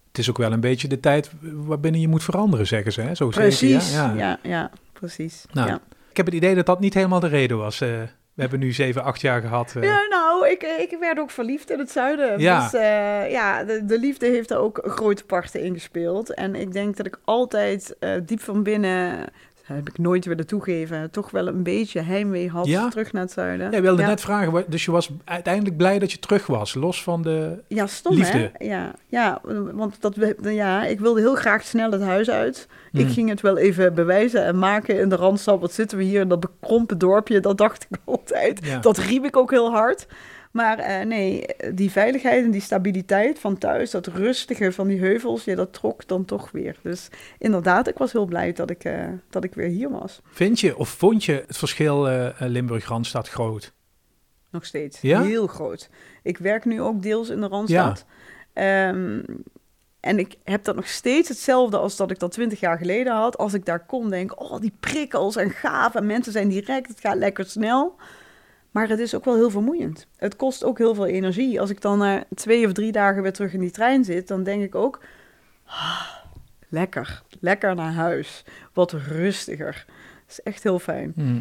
[0.08, 3.00] Het is ook wel een beetje de tijd waarbinnen je moet veranderen, zeggen ze.
[3.00, 3.14] Hè?
[3.14, 4.16] Zo Precies, jaar.
[4.16, 5.44] ja, ja, precies.
[5.52, 5.80] Nou, ja.
[6.10, 7.80] Ik heb het idee dat dat niet helemaal de reden was.
[7.80, 7.88] Eh,
[8.34, 9.74] we hebben nu zeven, acht jaar gehad.
[9.76, 9.82] eh.
[9.82, 12.38] Ja, nou, ik, ik werd ook verliefd in het zuiden.
[12.40, 12.62] Ja.
[12.62, 16.34] Dus eh, ja, de, de liefde heeft daar ook grote parten in gespeeld.
[16.34, 19.26] En ik denk dat ik altijd eh, diep van binnen,
[19.68, 22.88] dat heb ik nooit willen toegeven, toch wel een beetje heimwee had Ja?
[22.88, 23.70] terug naar het zuiden.
[23.70, 24.08] Jij wilde ja.
[24.08, 27.62] net vragen, dus je was uiteindelijk blij dat je terug was, los van de...
[27.68, 28.50] Ja, stom Liefde.
[28.52, 28.64] hè?
[28.64, 29.40] Ja, ja,
[29.72, 32.68] want dat, ja, ik wilde heel graag snel het huis uit.
[32.92, 33.10] Ik Hmm.
[33.10, 35.60] ging het wel even bewijzen en maken in de Randstad.
[35.60, 37.40] Wat zitten we hier in dat bekrompen dorpje?
[37.40, 38.60] Dat dacht ik altijd.
[38.64, 38.78] Ja.
[38.78, 40.06] Dat riep ik ook heel hard.
[40.54, 45.44] Maar eh, nee, die veiligheid en die stabiliteit van thuis, dat rustige van die heuvels,
[45.44, 46.76] ja, dat trok dan toch weer.
[46.82, 50.20] Dus inderdaad, ik was heel blij dat ik, eh, dat ik weer hier was.
[50.24, 53.72] Vind je of vond je het verschil eh, Limburg-Randstad groot?
[54.50, 55.00] Nog steeds.
[55.00, 55.22] Ja?
[55.22, 55.90] Heel groot.
[56.22, 58.04] Ik werk nu ook deels in de Randstad.
[58.52, 59.22] Ehm,
[60.00, 63.38] en ik heb dat nog steeds hetzelfde als dat ik dat twintig jaar geleden had.
[63.38, 65.94] Als ik daar kom, denk ik, oh, die prikkels en gaaf.
[65.94, 67.96] En mensen zijn direct, het gaat lekker snel.
[68.74, 70.06] Maar het is ook wel heel vermoeiend.
[70.16, 71.60] Het kost ook heel veel energie.
[71.60, 74.42] Als ik dan na twee of drie dagen weer terug in die trein zit, dan
[74.42, 75.00] denk ik ook...
[75.64, 76.06] "Ah,
[76.68, 78.44] lekker, lekker naar huis.
[78.72, 79.84] Wat rustiger.
[79.86, 81.12] Dat is echt heel fijn.
[81.14, 81.38] Hm.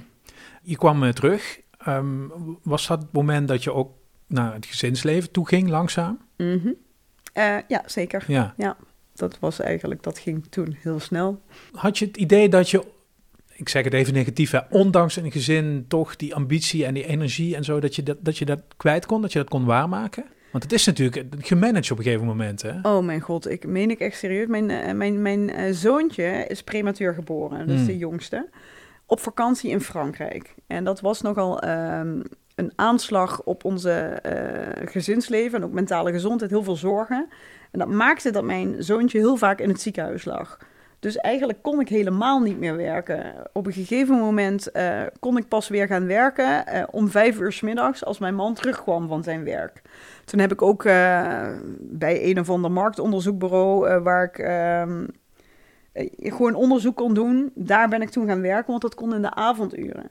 [0.64, 1.60] Je kwam eh, terug.
[1.78, 2.28] Ehm,
[2.62, 3.92] was dat het moment dat je ook
[4.28, 6.20] naar het gezinsleven toe ging, langzaam?
[7.34, 8.24] Eh, ja, zeker.
[8.28, 8.54] Ja.
[9.14, 11.42] Dat was eigenlijk, dat ging toen heel snel.
[11.72, 12.84] Had je het idee dat je,
[13.56, 17.56] ik zeg het even negatief, hè, ondanks een gezin toch die ambitie en die energie
[17.56, 20.26] en zo, dat je dat, dat je dat kwijt kon, dat je dat kon waarmaken?
[20.52, 22.72] Want het is natuurlijk gemanaged op een gegeven moment, hè?
[22.82, 24.48] Oh mijn god, ik meen ik echt serieus.
[24.48, 27.86] Mijn, eh, mijn, mijn eh, zoontje is prematuur geboren, dus Hmm.
[27.86, 28.50] de jongste.
[29.06, 30.56] Op vakantie in Frankrijk.
[30.68, 32.22] En dat was nogal ehm,
[32.56, 36.52] een aanslag op onze eh, gezinsleven en ook mentale gezondheid.
[36.52, 37.28] Heel veel zorgen.
[37.72, 40.58] En dat maakte dat mijn zoontje heel vaak in het ziekenhuis lag.
[41.04, 43.34] Dus eigenlijk kon ik helemaal niet meer werken.
[43.54, 47.52] Op een gegeven moment eh, kon ik pas weer gaan werken eh, om vijf uur
[47.52, 49.82] 's middags als mijn man terugkwam van zijn werk.
[50.26, 51.48] Toen heb ik ook eh,
[51.80, 55.06] bij een of ander marktonderzoekbureau waar ik ehm,
[55.92, 57.52] eh, gewoon onderzoek kon doen.
[57.56, 60.10] Daar ben ik toen gaan werken, want dat kon in de avonduren.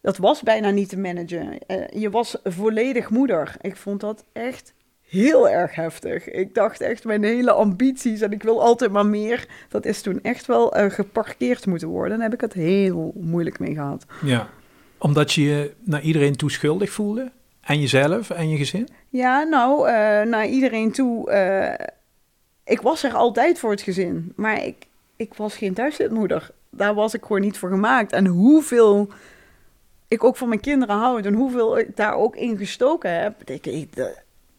[0.00, 1.58] Dat was bijna niet te managen.
[1.90, 3.56] Je was volledig moeder.
[3.60, 4.74] Ik vond dat echt
[5.08, 6.28] heel erg heftig.
[6.28, 9.46] Ik dacht echt, mijn hele ambities en ik wil altijd maar meer.
[9.68, 12.18] Dat is toen echt wel eh, geparkeerd moeten worden.
[12.18, 14.04] Daar heb ik het heel moeilijk mee gehad.
[14.22, 14.48] Ja.
[14.98, 17.30] Omdat je je naar iedereen toe schuldig voelde?
[17.60, 18.88] En jezelf en je gezin?
[19.08, 21.30] Ja, nou, eh, naar iedereen toe.
[21.30, 21.86] eh,
[22.64, 26.50] ik was er altijd voor het gezin, maar ik, ik was geen thuiszitmoeder.
[26.70, 28.12] Daar was ik gewoon niet voor gemaakt.
[28.12, 29.08] En hoeveel
[30.08, 33.50] ik ook van mijn kinderen houd en hoeveel ik daar ook in gestoken heb.
[33.50, 33.88] Ik, ik,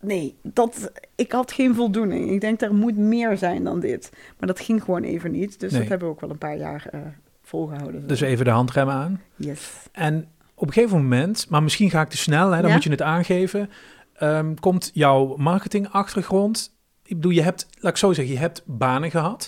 [0.01, 2.29] nee, dat, ik had geen voldoening.
[2.31, 4.12] Ik denk, er moet meer zijn dan dit.
[4.39, 5.59] Maar dat ging gewoon even niet.
[5.59, 5.79] Dus Nee.
[5.79, 6.99] dat hebben we ook wel een paar jaar eh,
[7.41, 8.07] volgehouden.
[8.07, 9.21] Dus even de handrem aan.
[9.35, 9.71] Yes.
[9.91, 12.73] En op een gegeven moment, maar misschien ga ik te snel, hè, dan Ja.
[12.75, 13.69] moet je het aangeven.
[14.13, 16.75] ehm, komt jouw marketingachtergrond.
[17.05, 19.47] Ik bedoel, je hebt, laat ik zo zeggen, je hebt banen gehad.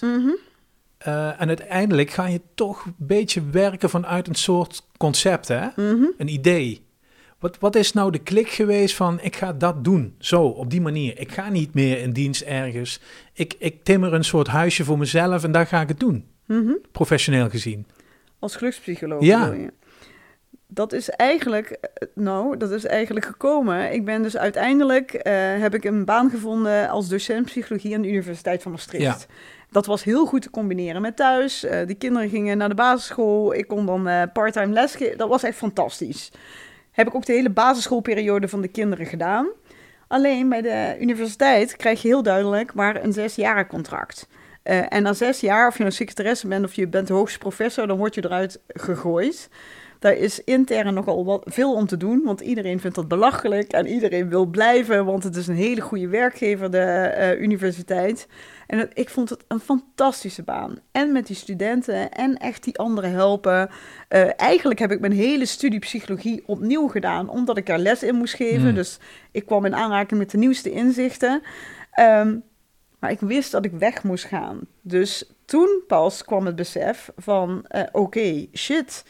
[0.97, 5.67] Eh, en uiteindelijk ga je toch een beetje werken vanuit een soort concept, hè?
[5.75, 6.03] Mhm.
[6.17, 6.85] een idee.
[7.41, 10.81] Wat, wat is nou de klik geweest van ik ga dat doen, zo, op die
[10.81, 11.19] manier.
[11.19, 12.99] Ik ga niet meer in dienst ergens.
[13.33, 16.71] Ik, ik timmer een soort huisje voor mezelf en daar ga ik het doen, Mhm.
[16.91, 17.85] professioneel gezien.
[18.39, 19.53] Als gelukspsycholoog Ja.
[20.67, 23.93] Dat is eigenlijk, eh, nou, dat is eigenlijk gekomen.
[23.93, 28.07] Ik ben dus uiteindelijk, eh, heb ik een baan gevonden als docent psychologie aan de
[28.07, 29.27] Universiteit van Maastricht.
[29.71, 31.63] Dat was heel goed te combineren met thuis.
[31.63, 33.53] Eh de kinderen gingen naar de basisschool.
[33.53, 35.17] Ik kon dan eh parttime lesgeven.
[35.17, 36.31] Dat was echt fantastisch.
[36.91, 39.47] Heb ik ook de hele basisschoolperiode van de kinderen gedaan.
[40.07, 44.27] Alleen bij de universiteit krijg je heel duidelijk maar een zesjaren contract.
[44.63, 47.37] Eh, en na zes jaar, of je nou secretaresse bent of je bent de hoogste
[47.37, 49.49] professor, dan word je eruit gegooid.
[50.01, 53.87] Daar is intern nogal wat, veel om te doen, want iedereen vindt dat belachelijk en
[53.87, 58.27] iedereen wil blijven, want het is een hele goede werkgever, de eh, universiteit.
[58.67, 60.79] En het- ik vond het een fantastische baan.
[60.91, 63.69] En met die studenten en echt die anderen helpen.
[64.07, 68.15] Eh, eigenlijk heb ik mijn hele studie psychologie opnieuw gedaan, omdat ik daar les in
[68.15, 68.61] moest geven.
[68.61, 68.73] Hmm.
[68.75, 68.99] Dus
[69.31, 71.41] ik kwam in aanraking met de nieuwste inzichten.
[71.91, 72.35] Ehm,
[72.99, 74.59] maar ik wist dat ik weg moest gaan.
[74.81, 79.03] Dus toen pas kwam het besef van, eh, oké, shit.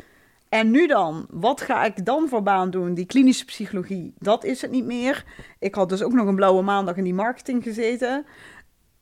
[0.52, 1.26] En nu dan?
[1.30, 2.94] Wat ga ik dan voor baan doen?
[2.94, 5.26] Die klinische psychologie, dat is het niet meer.
[5.60, 8.26] Ik had dus ook nog een blauwe maandag in die marketing gezeten.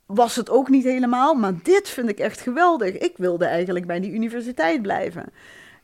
[0.05, 2.97] Was het ook niet helemaal, maar dit vind ik echt geweldig.
[2.97, 5.31] Ik wilde eigenlijk bij die universiteit blijven.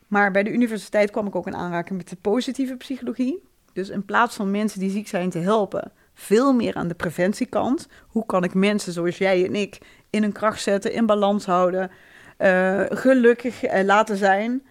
[0.08, 3.42] Maar bij de universiteit kwam ik ook in aanraking met de positieve psychologie.
[3.72, 7.88] Dus in plaats van mensen die ziek zijn te helpen, veel meer aan de preventiekant.
[8.06, 9.78] Hoe kan ik mensen zoals jij en ik
[10.10, 11.90] in hun kracht zetten, in balans houden,
[12.36, 14.62] eh, gelukkig eh, laten zijn?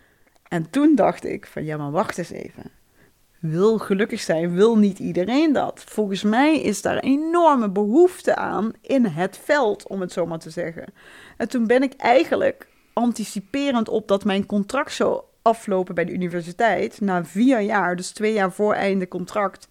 [0.55, 2.71] En toen dacht ik van ja, maar wacht eens even.
[3.39, 5.83] Wil gelukkig zijn, wil niet iedereen dat?
[5.85, 10.49] Volgens mij is daar enorme behoefte aan in het veld, om het zo maar te
[10.49, 10.85] zeggen.
[11.37, 17.01] En toen ben ik eigenlijk anticiperend op dat mijn contract zou aflopen bij de universiteit,
[17.01, 19.67] na vier jaar, dus twee jaar voor einde contract,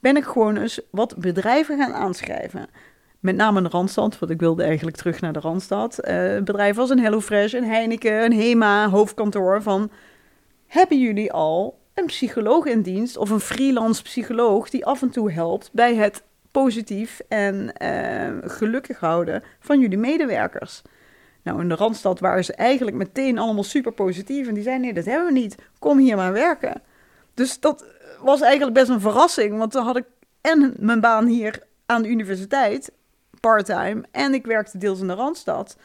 [0.00, 2.66] ben ik gewoon eens wat bedrijven gaan aanschrijven.
[3.20, 5.98] Met name de Randstad, want ik wilde eigenlijk terug naar de Randstad.
[5.98, 9.90] Eh bedrijven als een HelloFresh, een Heineken, een Hema, hoofdkantoor van...
[10.72, 15.32] Hebben jullie al een psycholoog in dienst of een freelance psycholoog die af en toe
[15.32, 20.82] helpt bij het positief en eh, gelukkig houden van jullie medewerkers?
[21.42, 24.94] Nou, in de Randstad waren ze eigenlijk meteen allemaal super positief en die zeiden nee,
[24.94, 25.56] dat hebben we niet.
[25.78, 26.82] Kom hier maar werken.
[27.34, 27.84] Dus dat
[28.20, 30.04] was eigenlijk best een verrassing, want dan had ik
[30.40, 32.92] en mijn baan hier aan de universiteit,
[33.40, 35.76] parttime, en ik werkte deels in de Randstad.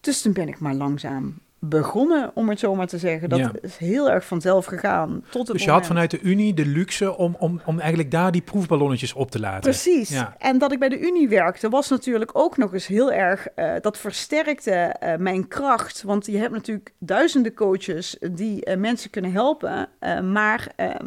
[0.00, 3.28] Dus toen ben ik maar langzaam begonnen, om het zo maar te zeggen.
[3.28, 3.52] Dat Ja.
[3.60, 5.24] is heel erg vanzelf gegaan.
[5.30, 8.32] Tot het Dus je had vanuit de Unie de luxe om, om, om eigenlijk daar
[8.32, 9.60] die proefballonnetjes op te laten.
[9.60, 10.08] Precies.
[10.08, 10.34] Ja.
[10.38, 13.46] En dat ik bij de Unie werkte, was natuurlijk ook nog eens heel erg.
[13.54, 16.02] eh, dat versterkte eh, mijn kracht.
[16.02, 19.88] Want je hebt natuurlijk duizenden coaches die eh, mensen kunnen helpen.
[20.32, 21.06] maar ehm,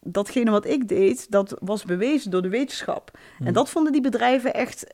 [0.00, 3.18] datgene wat ik deed, dat was bewezen door de wetenschap.
[3.38, 3.46] Hmm.
[3.46, 4.86] En dat vonden die bedrijven echt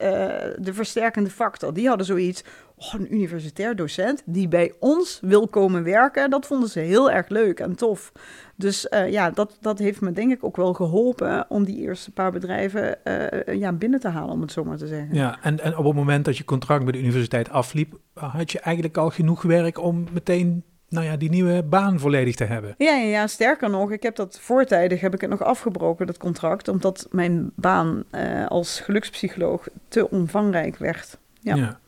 [0.59, 1.75] de versterkende factor.
[1.75, 2.45] Die hadden zoiets.
[2.77, 7.29] Oh, een universitair docent die bij ons wil komen werken, dat vonden ze heel erg
[7.29, 8.13] leuk en tof.
[8.57, 12.11] Dus eh, ja, dat, dat heeft me denk ik ook wel geholpen om die eerste
[12.11, 15.15] paar bedrijven eh, ja, binnen te halen, om het zo maar te zeggen.
[15.15, 18.61] Ja, en, en op het moment dat je contract bij de universiteit afliep, had je
[18.61, 22.75] eigenlijk al genoeg werk om meteen nou ja, die nieuwe baan volledig te hebben.
[22.79, 26.19] Ja, ja, ja, sterker nog, ik heb dat voortijdig heb ik het nog afgebroken, dat
[26.19, 31.19] contract, omdat mijn baan eh, als gelukspsycholoog te omvangrijk werd.
[31.41, 31.81] Ja.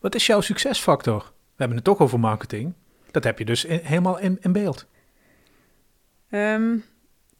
[0.00, 1.18] Wat is jouw succesfactor?
[1.20, 2.72] We hebben het toch over marketing.
[3.10, 4.86] Dat heb je dus helemaal in, in beeld.
[6.30, 6.76] Ehm,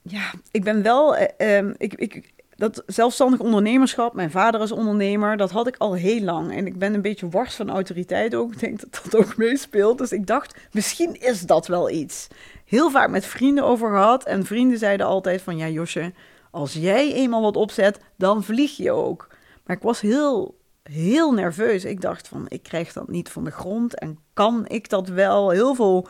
[0.03, 1.17] ja, ik ben wel.
[1.17, 5.95] eh, ehm, ik, ik, dat zelfstandig ondernemerschap, mijn vader is ondernemer, dat had ik al
[5.95, 6.53] heel lang.
[6.53, 8.53] En ik ben een beetje wars van autoriteit ook.
[8.53, 9.99] Ik denk dat dat ook meespeelt.
[9.99, 12.29] Dus ik dacht, misschien is dat wel iets.
[12.65, 14.25] Heel vaak met vrienden over gehad.
[14.25, 16.13] En vrienden zeiden altijd van, ja Josje,
[16.51, 19.29] als jij eenmaal wat opzet, dan vlieg je ook.
[19.67, 20.58] Maar ik was heel,
[20.91, 21.85] heel nerveus.
[21.85, 23.95] Ik dacht van, ik krijg dat niet van de grond.
[23.95, 25.51] En kan ik dat wel?
[25.51, 26.09] Heel veel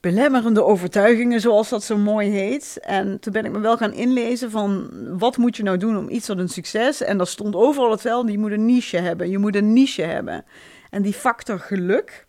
[0.00, 2.78] belemmerende overtuigingen, zoals dat zo mooi heet.
[2.80, 6.08] En toen ben ik me wel gaan inlezen van wat moet je nou doen om
[6.08, 7.02] iets tot een succes.
[7.02, 10.44] En daar stond overal hetzelfde, je moet een niche hebben, je moet een niche hebben.
[10.90, 12.24] En die factor geluk,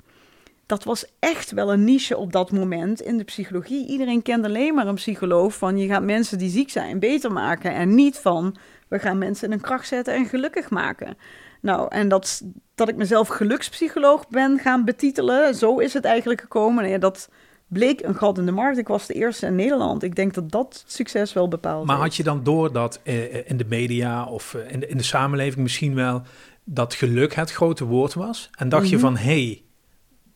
[0.66, 3.88] dat was echt wel een niche op dat moment in de psychologie.
[3.88, 7.74] Iedereen kende alleen maar een psycholoog van je gaat mensen die ziek zijn beter maken.
[7.74, 8.56] En niet van
[8.90, 11.18] we gaan mensen in een kracht zetten en gelukkig maken.
[11.62, 12.42] Nou, en dat,
[12.76, 16.84] dat ik mezelf gelukspsycholoog ben gaan betitelen, zo is het eigenlijk gekomen.
[16.84, 17.30] En ja, dat
[17.68, 18.78] bleek een gat in de markt.
[18.78, 20.04] Ik was de eerste in Nederland.
[20.04, 23.58] Ik denk dat dat succes wel bepaald Maar had je dan door dat eh, in
[23.58, 26.22] de media of eh, in, de, in de samenleving misschien wel
[26.64, 28.50] dat geluk het grote woord was?
[28.58, 29.06] En dacht je Mhm.
[29.06, 29.62] van, hé, hey,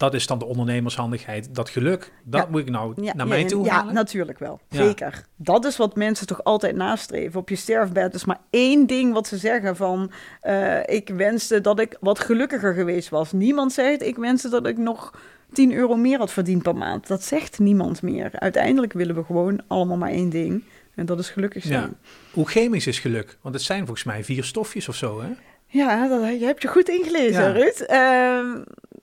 [0.01, 2.47] dat is dan de ondernemershandigheid, dat geluk, dat Ja.
[2.51, 3.93] moet ik nou Ja, naar ja, mij toe Ja, halen?
[3.93, 4.59] natuurlijk wel.
[4.69, 4.83] Ja.
[4.83, 5.25] Zeker.
[5.35, 7.39] Dat is wat mensen toch altijd nastreven.
[7.39, 10.11] Op je sterfbed is maar één ding wat ze zeggen van...
[10.41, 13.31] eh, ik wenste dat ik wat gelukkiger geweest was.
[13.31, 15.13] Niemand zegt, ik wenste dat ik nog
[15.53, 17.07] 10 euro meer had verdiend per maand.
[17.07, 18.29] Dat zegt niemand meer.
[18.33, 20.63] Uiteindelijk willen we gewoon allemaal maar één ding.
[20.95, 21.81] En dat is gelukkig zijn.
[21.81, 21.89] Ja.
[22.33, 23.37] Hoe chemisch is geluk?
[23.41, 25.27] Want het zijn volgens mij vier stofjes of zo, hè?
[25.67, 27.51] Ja, dat, je hebt je goed ingelezen, Ja.
[27.51, 27.79] Ruud.
[27.79, 28.61] Ehm,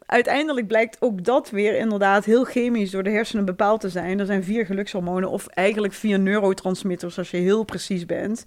[0.09, 4.19] uiteindelijk blijkt ook dat weer inderdaad heel chemisch door de hersenen bepaald te zijn.
[4.19, 8.47] Er zijn vier gelukshormonen, of eigenlijk vier neurotransmitters als je heel precies bent,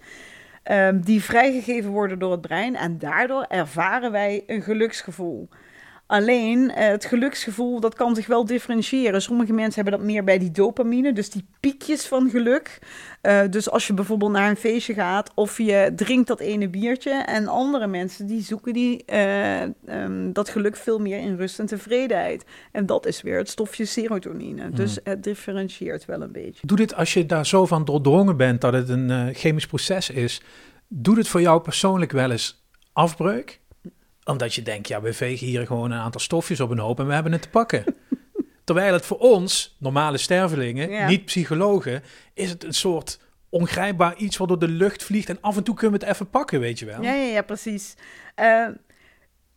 [0.63, 2.75] ehm, die vrijgegeven worden door het brein.
[2.75, 5.49] En daardoor ervaren wij een geluksgevoel.
[6.11, 9.21] Alleen eh, het geluksgevoel, dat kan zich wel differentiëren.
[9.21, 12.79] Sommige mensen hebben dat meer bij die dopamine, dus die piekjes van geluk.
[13.21, 17.11] Eh, dus als je bijvoorbeeld naar een feestje gaat of je drinkt dat ene biertje.
[17.11, 21.65] En andere mensen die zoeken die, eh, ehm, dat geluk veel meer in rust en
[21.65, 22.45] tevredenheid.
[22.71, 24.69] En dat is weer het stofje serotonine.
[24.69, 26.67] Dus het differentieert wel een beetje.
[26.67, 30.41] Doe dit als je daar zo van doordrongen bent dat het een chemisch proces is.
[30.87, 33.60] Doet het voor jou persoonlijk wel eens afbreuk?
[34.23, 37.07] Omdat je denkt, ja, we vegen hier gewoon een aantal stofjes op een hoop en
[37.07, 37.83] we hebben het te pakken.
[38.63, 41.07] Terwijl het voor ons, normale stervelingen, Ja.
[41.07, 42.03] niet psychologen,
[42.33, 45.75] is het een soort ongrijpbaar iets wat door de lucht vliegt en af en toe
[45.75, 47.01] kunnen we het even pakken, weet je wel.
[47.01, 47.95] Ja, ja, ja, precies.
[48.35, 48.67] Eh,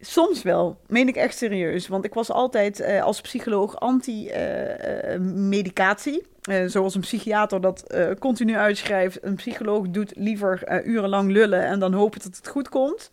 [0.00, 1.88] soms wel, meen ik echt serieus.
[1.88, 6.22] Want ik was altijd eh, als psycholoog anti-medicatie.
[6.42, 9.18] Eh, zoals een psychiater dat continu uitschrijft.
[9.22, 13.11] Een psycholoog doet liever urenlang lullen en dan hopen dat het goed komt.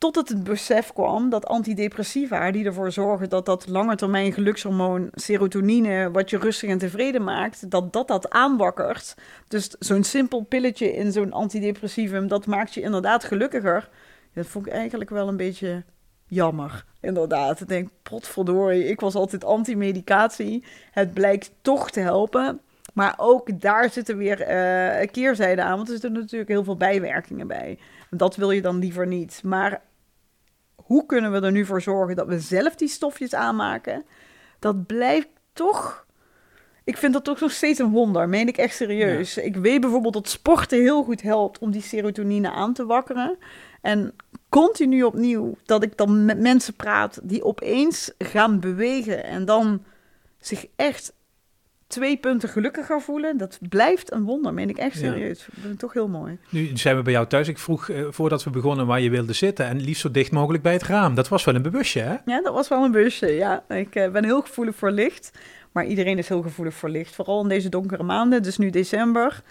[0.00, 6.30] Tot het besef kwam dat antidepressiva, die ervoor zorgen dat dat langetermijn gelukshormoon serotonine, wat
[6.30, 9.14] je rustig en tevreden maakt, dat dat dat aanwakkert.
[9.48, 13.88] Dus zo'n simpel pilletje in zo'n antidepressivum, dat maakt je inderdaad gelukkiger.
[14.34, 15.82] Dat vond ik eigenlijk wel een beetje
[16.26, 17.60] jammer, inderdaad.
[17.60, 20.64] Ik denk, potverdorie, ik was altijd anti-medicatie.
[20.90, 22.60] Het blijkt toch te helpen.
[22.94, 27.46] Maar ook daar zitten weer eh keerzijden aan, want er zitten natuurlijk heel veel bijwerkingen
[27.46, 27.78] bij.
[28.10, 29.40] Dat wil je dan liever niet.
[29.44, 29.80] Maar
[30.90, 34.04] hoe kunnen we er nu voor zorgen dat we zelf die stofjes aanmaken?
[34.58, 36.06] Dat blijft toch.
[36.84, 39.36] Ik vind dat toch nog steeds een wonder, meen ik echt serieus.
[39.36, 43.38] Ik weet bijvoorbeeld dat sporten heel goed helpt om die serotonine aan te wakkeren.
[43.80, 44.14] En
[44.48, 49.84] continu opnieuw dat ik dan met mensen praat die opeens gaan bewegen en dan
[50.38, 51.12] zich echt
[51.90, 55.00] twee punten gelukkiger voelen, dat blijft een wonder, meen ik echt Ja.
[55.00, 55.38] serieus.
[55.38, 56.38] Dat vind ik toch heel mooi.
[56.48, 57.48] Nu zijn we bij jou thuis.
[57.48, 59.66] Ik vroeg eh, voordat we begonnen waar je wilde zitten.
[59.66, 61.14] En liefst zo dicht mogelijk bij het raam.
[61.14, 62.16] Dat was wel een bewustje, hè?
[62.24, 63.62] Ja, dat was wel een busje, ja.
[63.68, 65.30] Ik eh, ben heel gevoelig voor licht,
[65.72, 67.14] maar iedereen is heel gevoelig voor licht.
[67.14, 69.42] Vooral in deze donkere maanden, dus nu december.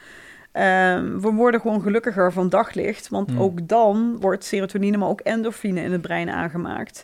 [0.51, 3.39] Ehm, we worden gewoon gelukkiger van daglicht, want Hmm.
[3.41, 7.03] ook dan wordt serotonine, maar ook endorfine in het brein aangemaakt.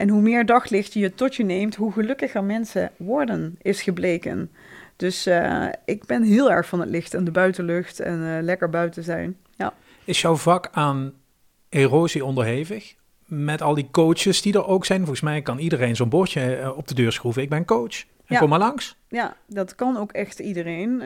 [0.00, 4.50] En hoe meer daglicht je tot je neemt, hoe gelukkiger mensen worden, is gebleken.
[4.96, 8.70] Dus eh, ik ben heel erg van het licht en de buitenlucht en eh, lekker
[8.70, 9.36] buiten zijn.
[9.56, 9.72] Ja.
[10.04, 11.12] Is jouw vak aan
[11.68, 12.94] erosie onderhevig?
[13.26, 14.98] Met al die coaches die er ook zijn.
[14.98, 17.42] Volgens mij kan iedereen zo'n bordje eh, op de deur schroeven.
[17.42, 18.00] Ik ben coach.
[18.00, 18.38] En Ja.
[18.38, 18.96] kom maar langs.
[19.08, 20.98] Ja, dat kan ook echt iedereen.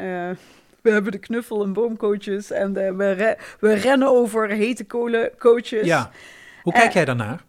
[0.82, 5.30] We hebben de knuffel- en boomcoaches en de, we, re- we rennen over hete kolen
[5.38, 5.86] coaches.
[5.86, 6.10] Ja.
[6.62, 7.44] Hoe kijk jij daarnaar?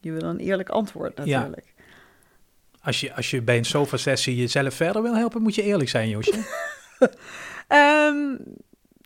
[0.00, 1.38] Je wil een eerlijk antwoord Ja.
[1.38, 1.74] natuurlijk.
[2.82, 6.08] Als je, als je bij een sofa-sessie jezelf verder wil helpen, moet je eerlijk zijn,
[6.08, 6.44] Josje.
[7.68, 8.36] Ehm,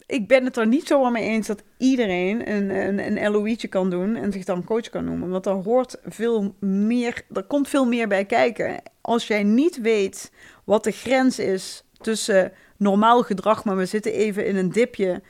[0.06, 4.16] ik ben het er niet zomaar mee eens dat iedereen een, een, een kan doen
[4.16, 5.28] en zich dan coach kan noemen.
[5.28, 8.82] Want er hoort veel meer, er komt veel meer bij kijken.
[9.00, 10.32] Als jij niet weet
[10.64, 15.22] wat de grens is tussen normaal gedrag, maar we zitten even in een dipje,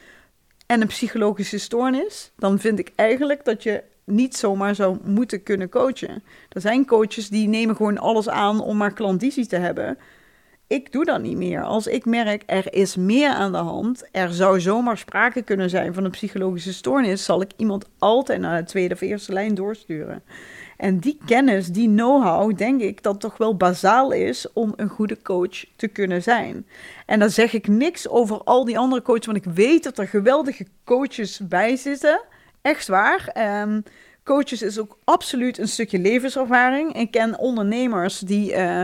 [0.66, 5.68] en een psychologische stoornis, dan vind ik eigenlijk dat je niet zomaar zou moeten kunnen
[5.68, 6.22] coachen.
[6.48, 9.98] Er zijn coaches die nemen gewoon alles aan om maar klandizie te hebben.
[10.66, 11.62] Ik doe dat niet meer.
[11.62, 15.94] Als ik merk er is meer aan de hand, er zou zomaar sprake kunnen zijn
[15.94, 20.22] van een psychologische stoornis, zal ik iemand altijd naar de tweede of eerste lijn doorsturen.
[20.76, 25.22] En die kennis, die know-how, denk ik dat toch wel bazaal is om een goede
[25.22, 26.66] coach te kunnen zijn.
[27.06, 30.08] En dan zeg ik niks over al die andere coaches, want ik weet dat er
[30.08, 32.20] geweldige coaches bij zitten.
[32.64, 33.29] Echt waar.
[33.33, 33.81] Ehm,
[34.22, 36.92] coaches is ook absoluut een stukje levenservaring.
[36.92, 38.83] Ik ken ondernemers die eh,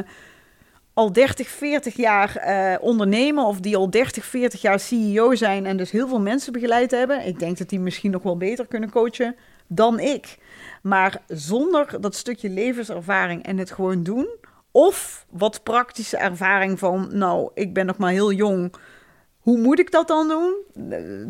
[0.95, 5.77] al 30, 40 jaar eh, ondernemen of die al 30, 40 jaar CEO zijn en
[5.77, 7.27] dus heel veel mensen begeleid hebben.
[7.27, 10.39] Ik denk dat die misschien nog wel beter kunnen coachen dan ik.
[10.83, 14.29] Maar zonder dat stukje levenservaring en het gewoon doen,
[14.71, 18.75] of wat praktische ervaring van, nou, ik ben nog maar heel jong,
[19.41, 20.55] hoe moet ik dat dan doen?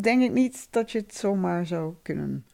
[0.01, 2.45] Denk ik niet dat je het zomaar zou kunnen.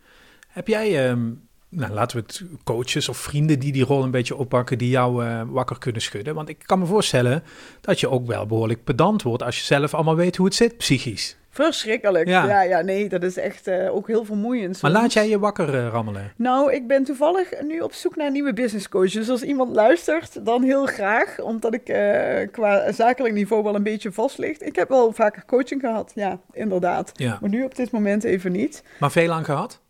[0.48, 1.32] Heb jij, ehm,
[1.68, 5.24] nou, laten we het coaches of vrienden die die rol een beetje oppakken, die jou
[5.24, 6.34] eh, wakker kunnen schudden?
[6.34, 7.42] Want ik kan me voorstellen
[7.80, 10.76] dat je ook wel behoorlijk pedant wordt als je zelf allemaal weet hoe het zit
[10.76, 11.36] psychisch.
[11.56, 12.28] Verschrikkelijk.
[12.28, 12.46] Ja.
[12.46, 14.82] Ja, ja, nee, dat is echt eh, ook heel vermoeiend.
[14.82, 15.02] Maar soms.
[15.02, 16.32] laat jij je wakker eh, rammelen?
[16.36, 19.10] Nou, ik ben toevallig nu op zoek naar een nieuwe business coach.
[19.10, 21.40] Dus als iemand luistert, dan heel graag.
[21.40, 24.62] Omdat ik eh, qua zakelijk niveau wel een beetje vast ligt.
[24.62, 27.12] Ik heb wel vaker coaching gehad, ja, inderdaad.
[27.14, 27.38] Ja.
[27.40, 28.82] Maar nu op dit moment even niet.
[28.98, 29.80] Maar veel lang gehad?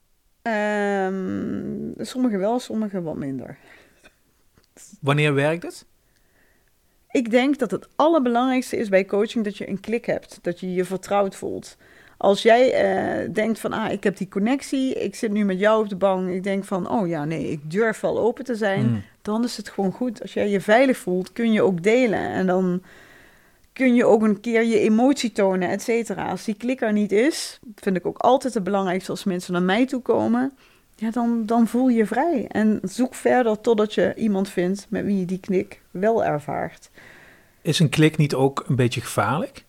[0.43, 3.59] Ehm sommige wel, sommige wat minder.
[5.01, 5.87] Wanneer werkt het?
[7.17, 10.39] Ik denk dat het allerbelangrijkste is bij coaching dat je een klik hebt.
[10.43, 11.77] Dat je je vertrouwd voelt.
[12.17, 15.83] Als jij eh, denkt van, ah, ik heb die connectie, ik zit nu met jou
[15.83, 16.29] op de bank.
[16.29, 18.81] Ik denk van, oh ja, nee, ik durf wel open te zijn.
[18.81, 19.03] Hmm.
[19.23, 20.23] dan is het gewoon goed.
[20.23, 22.29] Als jij je veilig voelt, kun je ook delen.
[22.31, 22.83] En dan
[23.73, 26.31] kun je ook een keer je emotie tonen, et cetera.
[26.31, 29.63] Als die klik er niet is, vind ik ook altijd het belangrijkste als mensen naar
[29.63, 30.53] mij toe komen.
[30.97, 32.47] Ja, dan, dan voel je vrij.
[32.49, 36.91] En zoek verder totdat je iemand vindt met wie je die klik wel ervaart.
[37.63, 39.65] Is een klik niet ook een beetje gevaarlijk?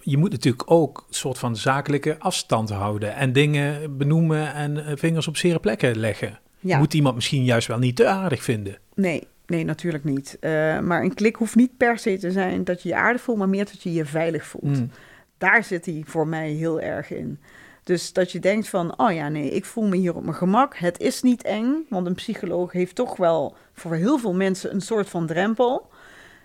[0.00, 4.92] Je moet natuurlijk ook een soort van zakelijke afstand houden en dingen benoemen en eh,
[4.96, 6.38] vingers op zere plekken leggen.
[6.60, 6.78] Ja.
[6.78, 8.78] Moet iemand misschien juist wel niet te aardig vinden?
[8.94, 10.36] Nee, nee, natuurlijk niet.
[10.40, 13.38] Eh, maar een klik hoeft niet per se te zijn dat je je aardig voelt,
[13.38, 14.76] maar meer dat je je veilig voelt.
[14.76, 14.90] Hmm.
[15.38, 17.38] Daar zit hij voor mij heel erg in.
[17.84, 20.76] Dus dat je denkt van, oh ja, nee, ik voel me hier op mijn gemak.
[20.76, 24.80] Het is niet eng, want een psycholoog heeft toch wel voor heel veel mensen een
[24.80, 25.88] soort van drempel.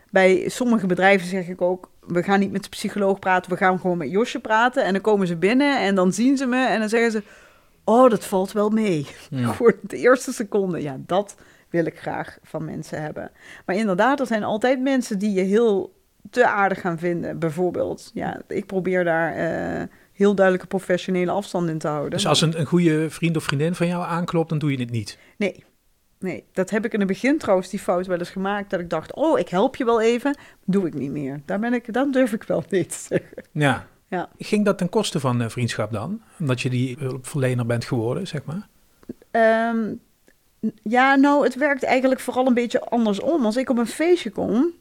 [0.09, 3.79] Bij sommige bedrijven zeg ik ook, we gaan niet met de psycholoog praten, we gaan
[3.79, 4.83] gewoon met Josje praten.
[4.83, 7.23] En dan komen ze binnen en dan zien ze me en dan zeggen ze,
[7.83, 9.07] oh, dat valt wel mee.
[9.29, 9.53] Ja.
[9.53, 11.35] Voor de eerste seconde, ja, dat
[11.69, 13.31] wil ik graag van mensen hebben.
[13.65, 15.95] Maar inderdaad, er zijn altijd mensen die je heel
[16.29, 18.11] te aardig gaan vinden, bijvoorbeeld.
[18.13, 22.11] Ja, ik probeer daar eh, heel duidelijke professionele afstand in te houden.
[22.11, 24.91] Dus als een, een goede vriend of vriendin van jou aanklopt, dan doe je het
[24.91, 25.17] niet.
[25.37, 25.63] Nee,
[26.19, 28.69] nee, dat heb ik in het begin trouwens die fout wel eens gemaakt.
[28.69, 30.37] Dat ik dacht, oh, ik help je wel even.
[30.65, 31.41] Doe ik niet meer.
[31.45, 33.43] Daar ben ik, dan durf ik wel nee te zeggen.
[33.51, 33.87] Ja.
[34.09, 34.29] Ja.
[34.37, 36.21] Ging dat ten koste van eh, vriendschap dan?
[36.39, 38.67] Omdat je die hulpverlener bent geworden, zeg maar?
[39.31, 39.93] Ehm,
[40.83, 43.45] ja, nou, het werkt eigenlijk vooral een beetje andersom.
[43.45, 44.73] Als ik op een feestje kom,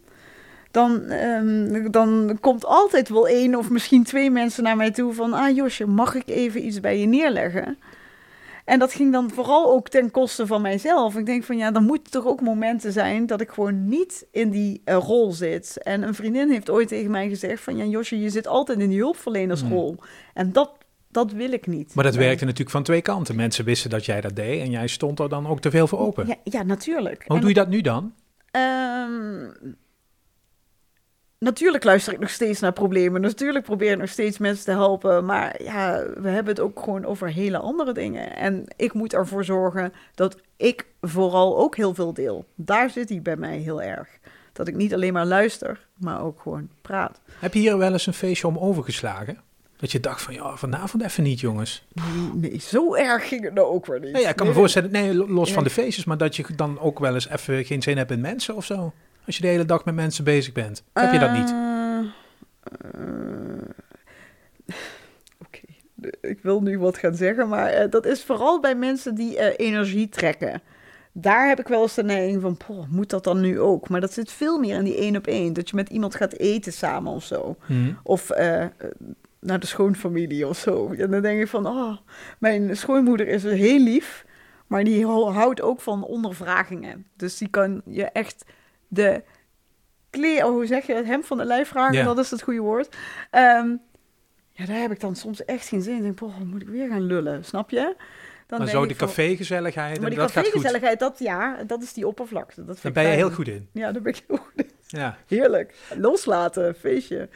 [0.77, 5.33] dan, ehm, dan komt altijd wel één of misschien twee mensen naar mij toe van...
[5.33, 7.79] Ah, Josje, mag ik even iets bij je neerleggen?
[8.65, 11.17] En dat ging dan vooral ook ten koste van mijzelf.
[11.17, 14.51] Ik denk van ja, dan moeten toch ook momenten zijn dat ik gewoon niet in
[14.51, 15.83] die eh, rol zit.
[15.83, 18.89] En een vriendin heeft ooit tegen mij gezegd van ja, Josje, je zit altijd in
[18.89, 19.97] die hulpverlenersrol.
[20.35, 20.71] En dat,
[21.11, 21.95] dat wil ik niet.
[21.95, 22.25] Maar dat Nee.
[22.27, 23.37] werkte natuurlijk van twee kanten.
[23.37, 25.99] Mensen wisten dat jij dat deed en jij stond er dan ook te veel voor
[25.99, 26.27] open.
[26.27, 27.25] Ja, ja natuurlijk.
[27.27, 28.13] Hoe En doe je dat nu dan?
[28.51, 29.49] Ehm,
[31.47, 33.21] natuurlijk luister ik nog steeds naar problemen.
[33.21, 35.25] Natuurlijk probeer ik nog steeds mensen te helpen.
[35.25, 38.37] Maar ja, we hebben het ook gewoon over hele andere dingen.
[38.37, 42.45] En ik moet ervoor zorgen dat ik vooral ook heel veel deel.
[42.55, 44.09] Daar zit hij bij mij heel erg.
[44.53, 47.21] Dat ik niet alleen maar luister, maar ook gewoon praat.
[47.39, 49.41] Heb je hier wel eens een feestje om overgeslagen?
[49.77, 51.87] Dat je dacht van, ja, vanavond even niet, jongens.
[52.35, 54.13] Nee, zo erg ging het nou ook weer niet.
[54.13, 56.37] Nee, ja, ik kan Nee, me voorstellen, nee, lo- los van de feestjes, maar dat
[56.37, 58.93] je dan ook wel eens even geen zin hebt in mensen of zo.
[59.27, 60.85] Als je de hele dag met mensen bezig bent.
[60.93, 61.51] Heb je dat niet?
[61.51, 61.99] Eh,
[65.47, 65.61] Oké,
[66.21, 69.67] ik wil nu wat gaan zeggen, maar eh, dat is vooral bij mensen die eh,
[69.67, 70.63] energie trekken.
[71.13, 73.89] Daar heb ik wel eens de neiging van, poh, moet dat dan nu ook?
[73.89, 75.53] Maar dat zit veel meer in die één op één.
[75.53, 77.57] Dat je met iemand gaat eten samen of zo.
[77.67, 77.93] Hm.
[78.03, 78.29] Of
[79.41, 80.93] naar de schoonfamilie of zo.
[80.99, 81.97] En dan denk ik van, oh,
[82.39, 84.25] mijn schoonmoeder is heel lief,
[84.67, 87.07] maar die ho- houdt ook van ondervragingen.
[87.17, 88.45] Dus die kan je echt
[88.97, 89.23] de
[90.11, 92.61] kleer, oh, hoe zeg je het, hem van de lijf vragen, dat is het goede
[92.61, 92.97] woord.
[93.31, 93.69] Ehm,
[94.53, 95.99] ja, daar heb ik dan soms echt geen zin in.
[95.99, 97.97] Ik denk, boh, moet ik weer gaan lullen, snap je?
[98.47, 100.53] Dan Maar zo de cafégezelligheid, Maar die dat gaat goed.
[100.53, 102.65] cafégezelligheid, dat ja, dat is die oppervlakte.
[102.65, 103.69] Dat vind Daar ben je heel goed in.
[103.73, 104.71] Ja, daar ben ik heel goed in.
[104.87, 105.17] Ja.
[105.27, 105.75] Heerlijk.
[105.97, 107.29] Loslaten, feestje.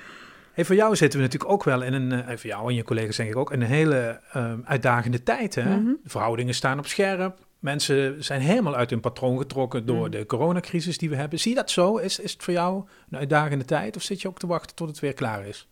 [0.52, 2.82] Hey, voor jou zitten we natuurlijk ook wel in een, eh, voor jou en je
[2.82, 5.54] collega's denk ik ook, in een hele eh, uitdagende tijd.
[5.54, 5.76] Hè?
[5.76, 5.84] Mhm.
[6.02, 7.38] De verhoudingen staan op scherp.
[7.60, 10.10] Mensen zijn helemaal uit hun patroon getrokken door Mhm.
[10.10, 11.38] de coronacrisis die we hebben.
[11.38, 11.96] Zie je dat zo?
[11.96, 14.88] Is, is het voor jou een uitdagende tijd of zit je ook te wachten tot
[14.88, 15.68] het weer klaar is?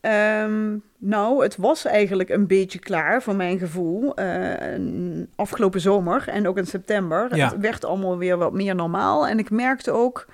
[0.00, 4.14] Ehm, nou, het was eigenlijk een beetje klaar voor mijn gevoel.
[4.14, 4.80] eh,
[5.36, 7.36] afgelopen zomer en ook in september.
[7.36, 7.48] Ja.
[7.48, 9.26] Het werd allemaal weer wat meer normaal.
[9.26, 10.26] En ik merkte ook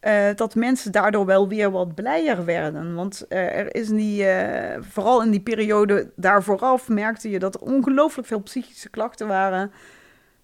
[0.00, 2.94] eh, dat mensen daardoor wel weer wat blijer werden.
[2.94, 4.26] Want eh, er is die,
[4.80, 9.70] vooral in die periode daar vooraf merkte je dat er ongelooflijk veel psychische klachten waren.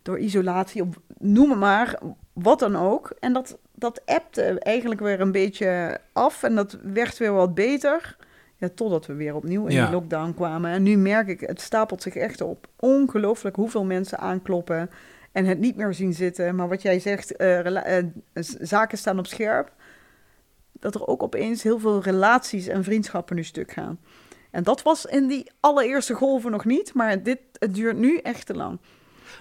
[0.03, 0.88] Door isolatie, of
[1.18, 1.98] noem het maar,
[2.32, 3.12] wat dan ook.
[3.20, 8.16] En dat, dat appte eigenlijk weer een beetje af en dat werd weer wat beter.
[8.57, 9.84] Ja, totdat we weer opnieuw in Ja.
[9.84, 10.70] die lockdown kwamen.
[10.70, 12.66] En nu merk ik, het stapelt zich echt op.
[12.76, 14.90] Ongelooflijk hoeveel mensen aankloppen
[15.32, 16.55] en het niet meer zien zitten.
[16.55, 18.05] Maar wat jij zegt, eh, eh,
[18.61, 19.72] zaken staan op scherp.
[20.72, 23.98] Dat er ook opeens heel veel relaties en vriendschappen nu stuk gaan.
[24.51, 28.46] En dat was in die allereerste golven nog niet, maar dit, het duurt nu echt
[28.46, 28.78] te lang.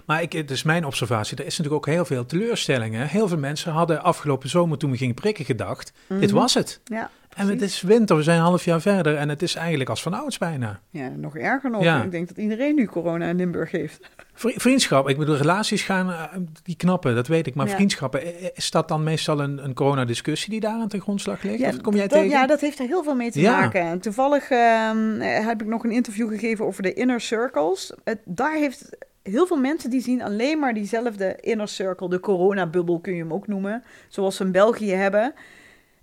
[0.10, 3.08] Maar ik, het is mijn observatie, er is natuurlijk ook heel veel teleurstellingen.
[3.08, 6.80] Heel veel mensen hadden afgelopen zomer toen we gingen prikken gedacht, dit was het.
[6.84, 9.90] Ja, En het is winter, we zijn een half jaar verder en het is eigenlijk
[9.90, 10.80] als van ouds bijna.
[10.90, 11.84] Ja, nog erger nog.
[11.84, 12.04] Ja.
[12.04, 14.10] Ik denk dat iedereen nu corona in Limburg heeft.
[14.34, 16.24] Vri- Vriendschap, ik bedoel, relaties gaan, eh,
[16.64, 17.56] die knappen, dat weet ik.
[17.56, 17.74] Maar Ja.
[17.76, 21.44] vriendschappen, eh, eh, is dat dan meestal een, een coronadiscussie die daar aan ten grondslag
[21.44, 21.64] ligt?
[21.66, 22.30] of kom jij dat, tegen?
[22.30, 23.60] Ja, dat heeft er heel veel mee te Ja.
[23.60, 23.82] maken.
[23.82, 27.94] En Toevallig ehm, heb ik nog een interview gegeven over de inner circles.
[28.04, 28.90] Het, daar heeft
[29.30, 33.34] heel veel mensen die zien alleen maar diezelfde inner circle, de coronabubbel kun je hem
[33.34, 35.34] ook noemen, zoals we in België hebben.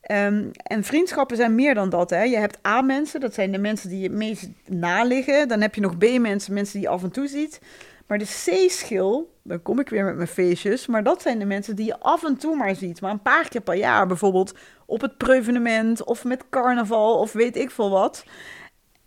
[0.01, 2.11] Ehm, en vriendschappen zijn meer dan dat.
[2.11, 2.22] Hè.
[2.22, 5.49] Je hebt A-mensen, dat zijn de mensen die je het meest naliggen.
[5.49, 7.61] Dan heb je nog B-mensen, mensen die je af en toe ziet.
[8.07, 11.77] Maar de C-schil, dan kom ik weer met mijn feestjes, maar dat zijn de mensen
[11.77, 13.01] die je af en toe maar ziet.
[13.01, 14.55] Maar een paar keer per jaar, bijvoorbeeld
[14.87, 18.24] op het preuvenement of met carnaval of weet ik veel wat.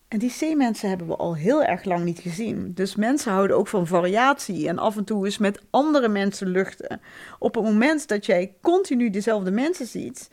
[0.10, 2.72] En die C-mensen hebben we al heel erg lang niet gezien.
[2.74, 7.02] Dus mensen houden ook van variatie en af en toe eens met andere mensen luchten.
[7.40, 10.30] Op het moment dat jij continu dezelfde mensen ziet,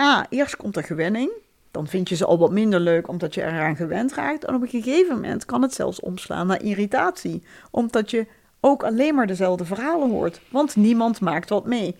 [0.00, 1.30] A, eerst komt er gewenning.
[1.70, 4.44] Dan vind je ze al wat minder leuk omdat je eraan gewend raakt.
[4.44, 7.42] En op een gegeven moment kan het zelfs omslaan naar irritatie.
[7.70, 8.26] Omdat je
[8.60, 10.40] ook alleen maar dezelfde verhalen hoort.
[10.50, 11.96] Want niemand maakt wat mee.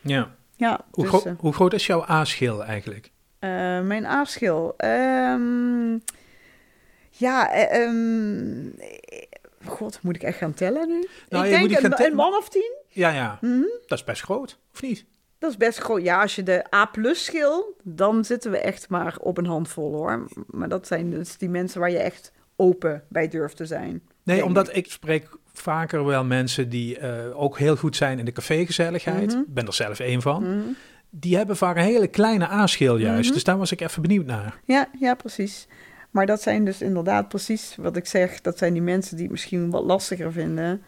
[0.00, 0.34] Ja.
[0.56, 3.10] Ja, Hoe, dus, gro- eh, hoe groot is jouw A-schil eigenlijk?
[3.46, 4.74] Eh, mijn afschil.
[4.76, 5.92] Ehm,
[7.10, 8.68] ja, eh, ehm,
[9.64, 11.06] God, moet ik echt gaan tellen nu?
[11.28, 12.72] Nou, ik je moet denk een, een man of tien.
[12.88, 13.62] Ja, ja, Mhm.
[13.86, 15.04] dat is best groot, of niet?
[15.38, 16.02] Dat is best groot.
[16.02, 20.28] Ja, als je de A-plus schil, dan zitten we echt maar op een handvol hoor.
[20.46, 24.02] Maar dat zijn dus die mensen waar je echt open bij durft te zijn.
[24.22, 28.32] Nee, omdat ik spreek vaker wel mensen die eh, ook heel goed zijn in de
[28.32, 29.30] cafégezelligheid.
[29.32, 29.38] Mhm.
[29.38, 30.42] Ik ben er zelf één van.
[30.42, 30.68] Mhm.
[31.10, 33.24] Die hebben vaak een hele kleine A-schil juist.
[33.24, 33.34] Mhm.
[33.34, 34.60] Dus daar was ik even benieuwd naar.
[34.64, 35.66] Ja, ja, precies.
[36.10, 38.40] Maar dat zijn dus inderdaad precies wat ik zeg.
[38.40, 40.82] Dat zijn die mensen die het misschien wat lastiger vinden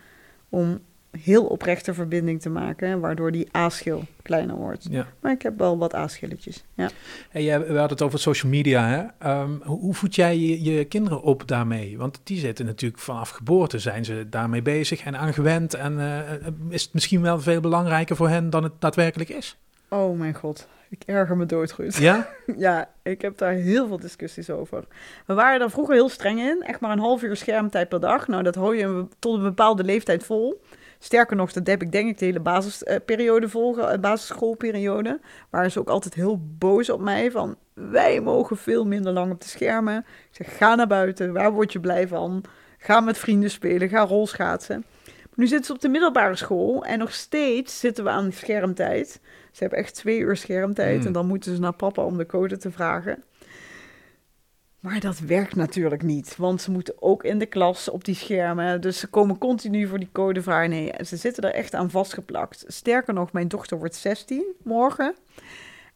[0.49, 4.87] om heel oprechte verbinding te maken, waardoor die A-schil kleiner wordt.
[4.91, 5.07] Ja.
[5.21, 6.65] Maar ik heb wel wat A-schilletjes.
[6.75, 6.91] Ja.
[7.31, 8.89] Hey, we hadden het over social media.
[8.89, 9.05] Hè?
[9.19, 11.99] Ehm, hoe, hoe voed jij je, je kinderen op daarmee?
[11.99, 15.75] Want die zitten natuurlijk vanaf geboorte, zijn ze daarmee bezig en aangewend.
[15.75, 19.57] En eh, is het misschien wel veel belangrijker voor hen dan het daadwerkelijk is?
[19.89, 21.97] Oh mijn god, ik erger me doodgoed.
[21.97, 22.29] Ja?
[22.57, 24.85] Ja, ik heb daar heel veel discussies over.
[25.27, 26.63] We waren daar vroeger heel streng in.
[26.63, 28.29] Echt maar een half uur schermtijd per dag.
[28.29, 30.61] Nou, dat hou je tot een bepaalde leeftijd vol.
[30.99, 35.21] Sterker nog, dat heb ik denk ik de hele basisperiode vol, ge- eh, basisschoolperiode.
[35.51, 37.57] Waren ze ook altijd heel boos op mij van...
[37.75, 39.97] Wij mogen veel minder lang op de schermen.
[40.31, 41.33] Ik zeg, ga naar buiten.
[41.33, 42.45] Waar word je blij van?
[42.79, 43.89] Ga met vrienden spelen.
[43.89, 44.85] Ga rolschaatsen.
[45.35, 49.21] Nu zitten ze op de middelbare school en nog steeds zitten we aan schermtijd.
[49.59, 51.07] Ze hebben echt twee uur schermtijd Hmm.
[51.07, 53.25] en dan moeten ze naar papa om de code te vragen.
[54.81, 58.81] Maar dat werkt natuurlijk niet, want ze moeten ook in de klas op die schermen.
[58.81, 60.71] Dus ze komen continu voor die code vragen.
[60.71, 62.65] Nee, ze zitten er echt aan vastgeplakt.
[62.67, 65.15] Sterker nog, mijn dochter wordt 16 morgen.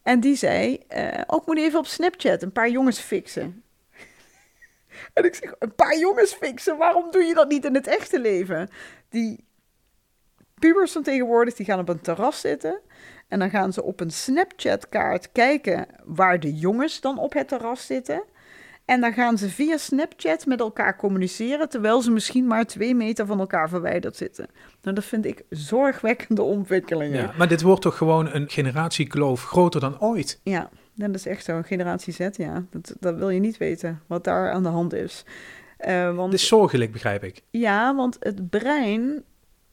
[0.02, 3.62] En die zei, eh ook moet even op Snapchat een paar jongens fixen.
[5.14, 6.76] en ik zeg, een paar jongens fixen?
[6.76, 8.68] Waarom doe je dat niet in het echte leven?
[9.08, 9.44] Die
[10.58, 12.80] pubers van tegenwoordig, die gaan op een terras zitten.
[13.32, 17.86] En dan gaan ze op een Snapchat-kaart kijken waar de jongens dan op het terras
[17.86, 18.22] zitten.
[18.84, 23.26] En dan gaan ze via Snapchat met elkaar communiceren, terwijl ze misschien maar twee meter
[23.26, 24.46] van elkaar verwijderd zitten.
[24.82, 27.20] Nou, dat vind ik zorgwekkende ontwikkelingen.
[27.20, 27.32] ja.
[27.38, 30.40] Maar dit wordt toch gewoon een generatiekloof groter dan ooit?
[30.42, 31.62] Ja, dat is echt zo.
[31.62, 32.64] Generatie Z, ja.
[32.70, 35.24] Dat, dat wil je niet weten, wat daar aan de hand is.
[35.76, 37.42] Eh, want, Het is zorgelijk, begrijp ik.
[37.50, 39.24] Ja, want het brein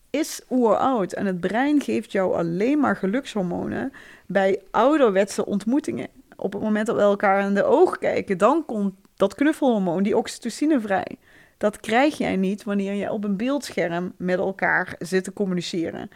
[0.10, 1.14] is oeroud.
[1.14, 3.92] En het brein geeft jou alleen maar gelukshormonen
[4.26, 6.08] bij ouderwetse ontmoetingen.
[6.36, 10.18] Op het moment dat we elkaar in de ogen kijken, dan komt dat knuffelhormoon, die
[10.18, 11.18] oxytocine, vrij.
[11.58, 16.10] Dat krijg jij niet wanneer je op een beeldscherm met elkaar zit te communiceren.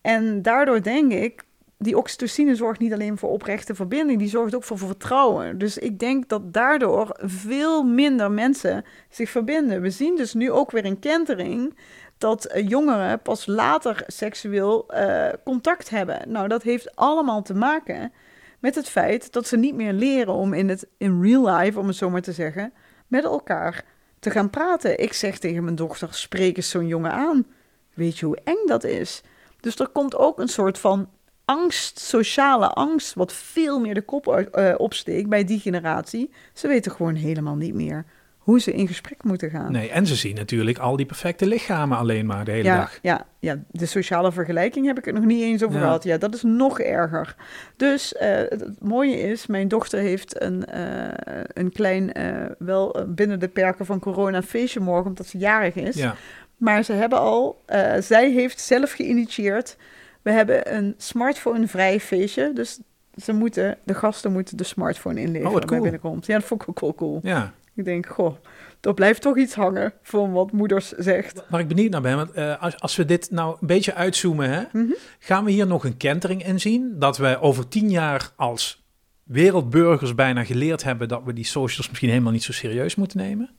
[0.00, 1.44] En daardoor denk ik,
[1.78, 5.58] die oxytocine zorgt niet alleen voor oprechte verbinding, die zorgt ook voor vertrouwen.
[5.58, 9.80] Dus ik denk dat daardoor veel minder mensen zich verbinden.
[9.80, 11.76] We zien dus nu ook weer een kentering
[12.24, 16.30] dat eh, jongeren pas later seksueel eh, contact hebben.
[16.30, 18.12] Nou, dat heeft allemaal te maken
[18.58, 21.86] met het feit dat ze niet meer leren om in het in real life, om
[21.86, 22.72] het zo maar te zeggen,
[23.06, 23.84] met elkaar
[24.18, 24.98] te gaan praten.
[24.98, 27.46] Ik zeg tegen mijn dochter: spreek eens zo'n jongen aan.
[27.94, 29.22] Weet je hoe eng dat is?
[29.60, 31.08] Dus er komt ook een soort van
[31.44, 36.30] angst, sociale angst, wat veel meer de kop eh, opsteekt bij die generatie.
[36.52, 38.04] Ze weten gewoon helemaal niet meer
[38.44, 39.72] hoe ze in gesprek moeten gaan.
[39.72, 42.98] Nee, en ze zien natuurlijk al die perfecte lichamen alleen maar de hele ja, dag.
[43.02, 45.82] Ja, ja, de sociale vergelijking heb ik het nog niet eens over Ja.
[45.82, 46.04] gehad.
[46.04, 47.36] Ja, dat is nog erger.
[47.76, 53.40] Dus eh, het, mooie is, mijn dochter heeft een, eh, een klein, eh, wel binnen
[53.40, 55.96] de perken van corona feestje morgen, omdat ze jarig is.
[55.96, 56.14] Ja.
[56.56, 57.62] Maar ze hebben al,
[57.98, 59.76] zij heeft zelf geïnitieerd.
[60.22, 62.52] We hebben een smartphone-vrij feestje.
[62.52, 62.80] Dus
[63.16, 65.82] ze moeten, de gasten moeten de smartphone inleveren Oh, wat bij cool.
[65.82, 66.26] binnenkomst.
[66.26, 67.20] Ja, dat vond ik ook wel cool.
[67.22, 67.52] ja.
[67.74, 68.36] Ik denk, goh,
[68.80, 71.44] er blijft toch iets hangen van wat moeders zegt.
[71.50, 74.50] Waar ik benieuwd naar ben, want eh, als, als we dit nou een beetje uitzoomen,
[74.50, 74.92] hè, Mhm.
[75.18, 76.94] gaan we hier nog een kentering in zien?
[76.98, 78.84] Dat we over tien jaar als
[79.22, 83.50] wereldburgers bijna geleerd hebben dat we die socials misschien helemaal niet zo serieus moeten nemen?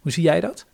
[0.00, 0.66] Hoe zie jij dat?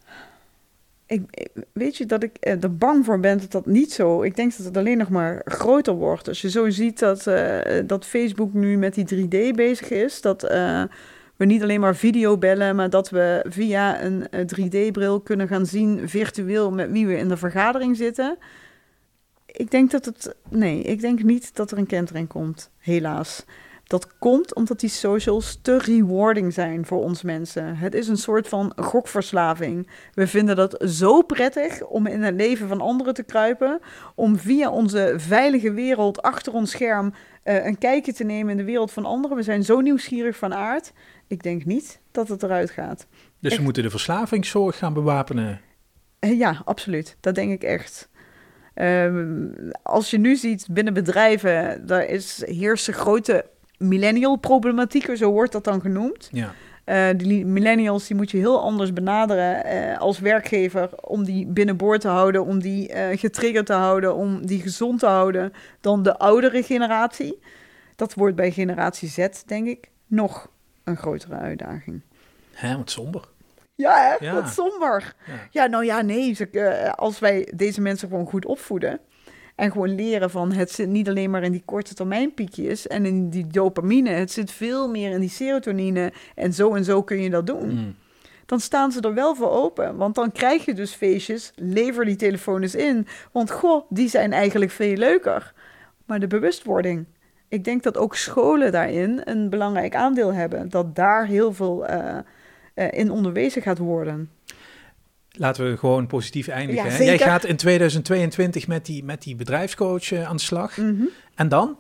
[1.06, 4.22] Ik, weet je dat ik eh, er bang voor ben dat dat niet zo...
[4.22, 6.28] Ik denk dat het alleen nog maar groter wordt.
[6.28, 10.20] Als je zo ziet dat, eh, dat Facebook nu met die 3D bezig is...
[10.20, 10.42] dat
[11.36, 12.76] we niet alleen maar video bellen...
[12.76, 16.08] maar dat we via een eh, 3D-bril kunnen gaan zien...
[16.08, 18.38] virtueel met wie we in de vergadering zitten.
[19.46, 20.34] Ik denk dat het...
[20.48, 23.44] Nee, ik denk niet dat er een kentering komt, helaas.
[23.84, 27.76] Dat komt omdat die socials te rewarding zijn voor ons mensen.
[27.76, 29.88] Het is een soort van gokverslaving.
[30.14, 33.80] We vinden dat zo prettig om in het leven van anderen te kruipen.
[34.14, 37.12] Om via onze veilige wereld achter ons scherm
[37.42, 39.36] eh, een kijkje te nemen in de wereld van anderen.
[39.36, 40.92] We zijn zo nieuwsgierig van aard.
[41.26, 43.06] Ik denk niet dat het eruit gaat.
[43.40, 43.56] Dus Echt?
[43.56, 45.60] we moeten de verslavingszorg gaan bewapenen.
[46.18, 47.16] Eh, Ja, absoluut.
[47.20, 48.08] Dat denk ik echt.
[48.74, 49.46] Ehm,
[49.82, 53.46] als je nu ziet binnen bedrijven, daar is, heersen grote
[53.78, 56.28] millennial problematieken, zo wordt dat dan genoemd.
[56.32, 56.52] Ja.
[56.84, 62.00] Eh, die millennials die moet je heel anders benaderen eh, als werkgever om die binnenboord
[62.00, 66.62] te houden, om die getriggerd te houden, om die gezond te houden dan de oudere
[66.62, 67.38] generatie.
[67.96, 70.48] Dat wordt bij generatie Z, denk ik, nog
[70.84, 72.00] een grotere uitdaging.
[72.52, 73.22] Hè, wat somber.
[73.74, 74.24] Ja, hè?
[74.26, 74.34] Ja.
[74.34, 75.14] wat somber.
[75.26, 75.32] Ja.
[75.50, 76.32] Ja, nou ja, nee.
[76.34, 79.00] ze- eh, als wij deze mensen gewoon goed opvoeden
[79.54, 83.06] en gewoon leren van het zit niet alleen maar in die korte termijn piekjes en
[83.06, 87.20] in die dopamine, het zit veel meer in die serotonine en zo en zo kun
[87.22, 87.70] je dat doen.
[87.74, 87.94] Mm.
[88.46, 89.96] dan staan ze er wel voor open.
[89.96, 93.06] Want dan krijg je dus feestjes, lever die telefoon eens in.
[93.32, 95.52] Want goh, die zijn eigenlijk veel leuker.
[96.06, 97.04] Maar de bewustwording.
[97.54, 100.68] Ik denk dat ook scholen daarin een belangrijk aandeel hebben.
[100.68, 102.18] Dat daar heel veel uh,
[102.74, 104.30] uh, in onderwezen gaat worden.
[105.30, 106.90] Laten we gewoon positief eindigen.
[106.90, 107.04] Ja?
[107.04, 110.76] Jij gaat in 2022 met die, met die bedrijfscoach uh, aan de slag.
[110.76, 111.08] Mm -hmm.
[111.34, 111.78] En dan?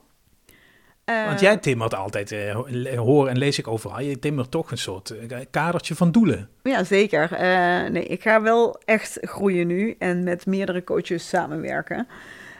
[1.04, 5.14] Want jij timmert altijd, uh, hoor en lees ik overal, je timmert toch een soort
[5.50, 6.48] kadertje van doelen.
[6.62, 7.32] Ja, zeker.
[7.32, 12.06] Uh, nee, ik ga wel echt groeien nu en met meerdere coaches samenwerken.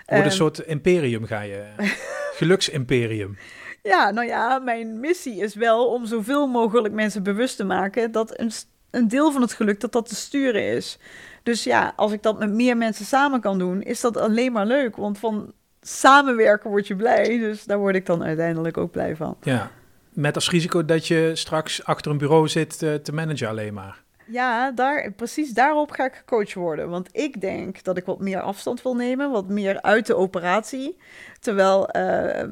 [0.07, 1.65] Wordt een soort imperium ga je,
[2.45, 3.37] geluksimperium.
[3.83, 8.39] Ja, nou ja, mijn missie is wel om zoveel mogelijk mensen bewust te maken dat
[8.39, 8.51] een,
[8.91, 10.99] een deel van het geluk dat dat te sturen is.
[11.43, 14.67] Dus ja, als ik dat met meer mensen samen kan doen, is dat alleen maar
[14.67, 14.97] leuk.
[14.97, 17.39] Want van samenwerken word je blij.
[17.39, 19.37] Dus daar word ik dan uiteindelijk ook blij van.
[19.43, 19.71] Ja,
[20.11, 24.04] met als risico dat je straks achter een bureau zit uh, te managen alleen maar.
[24.27, 26.89] Ja, daar, precies daarop ga ik gecoacht worden.
[26.89, 30.97] Want ik denk dat ik wat meer afstand wil nemen, wat meer uit de operatie.
[31.41, 32.43] Terwijl uh,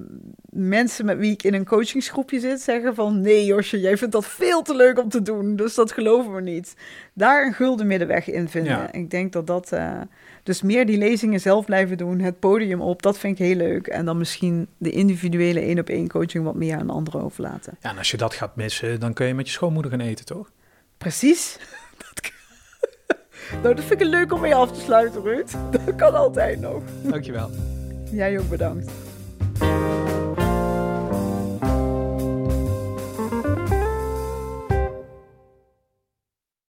[0.51, 3.21] mensen met wie ik in een coachingsgroepje zit zeggen van...
[3.21, 6.41] nee Josje, jij vindt dat veel te leuk om te doen, dus dat geloven we
[6.41, 6.75] niet.
[7.15, 8.73] Daar een gulden middenweg in vinden.
[8.73, 8.93] Ja.
[8.93, 9.73] Ik denk dat dat...
[9.73, 10.01] Uh,
[10.43, 13.87] dus meer die lezingen zelf blijven doen, het podium op, dat vind ik heel leuk.
[13.87, 17.77] En dan misschien de individuele één-op-één coaching wat meer aan anderen overlaten.
[17.81, 20.25] Ja, en als je dat gaat missen, dan kun je met je schoonmoeder gaan eten,
[20.25, 20.51] toch?
[21.03, 21.57] Precies.
[21.99, 22.33] Dat
[23.63, 25.51] nou, dat vind ik leuk om mee af te sluiten, Ruud.
[25.87, 26.83] Dat kan altijd nog.
[27.03, 27.51] Dankjewel.
[28.11, 28.91] Jij ook bedankt.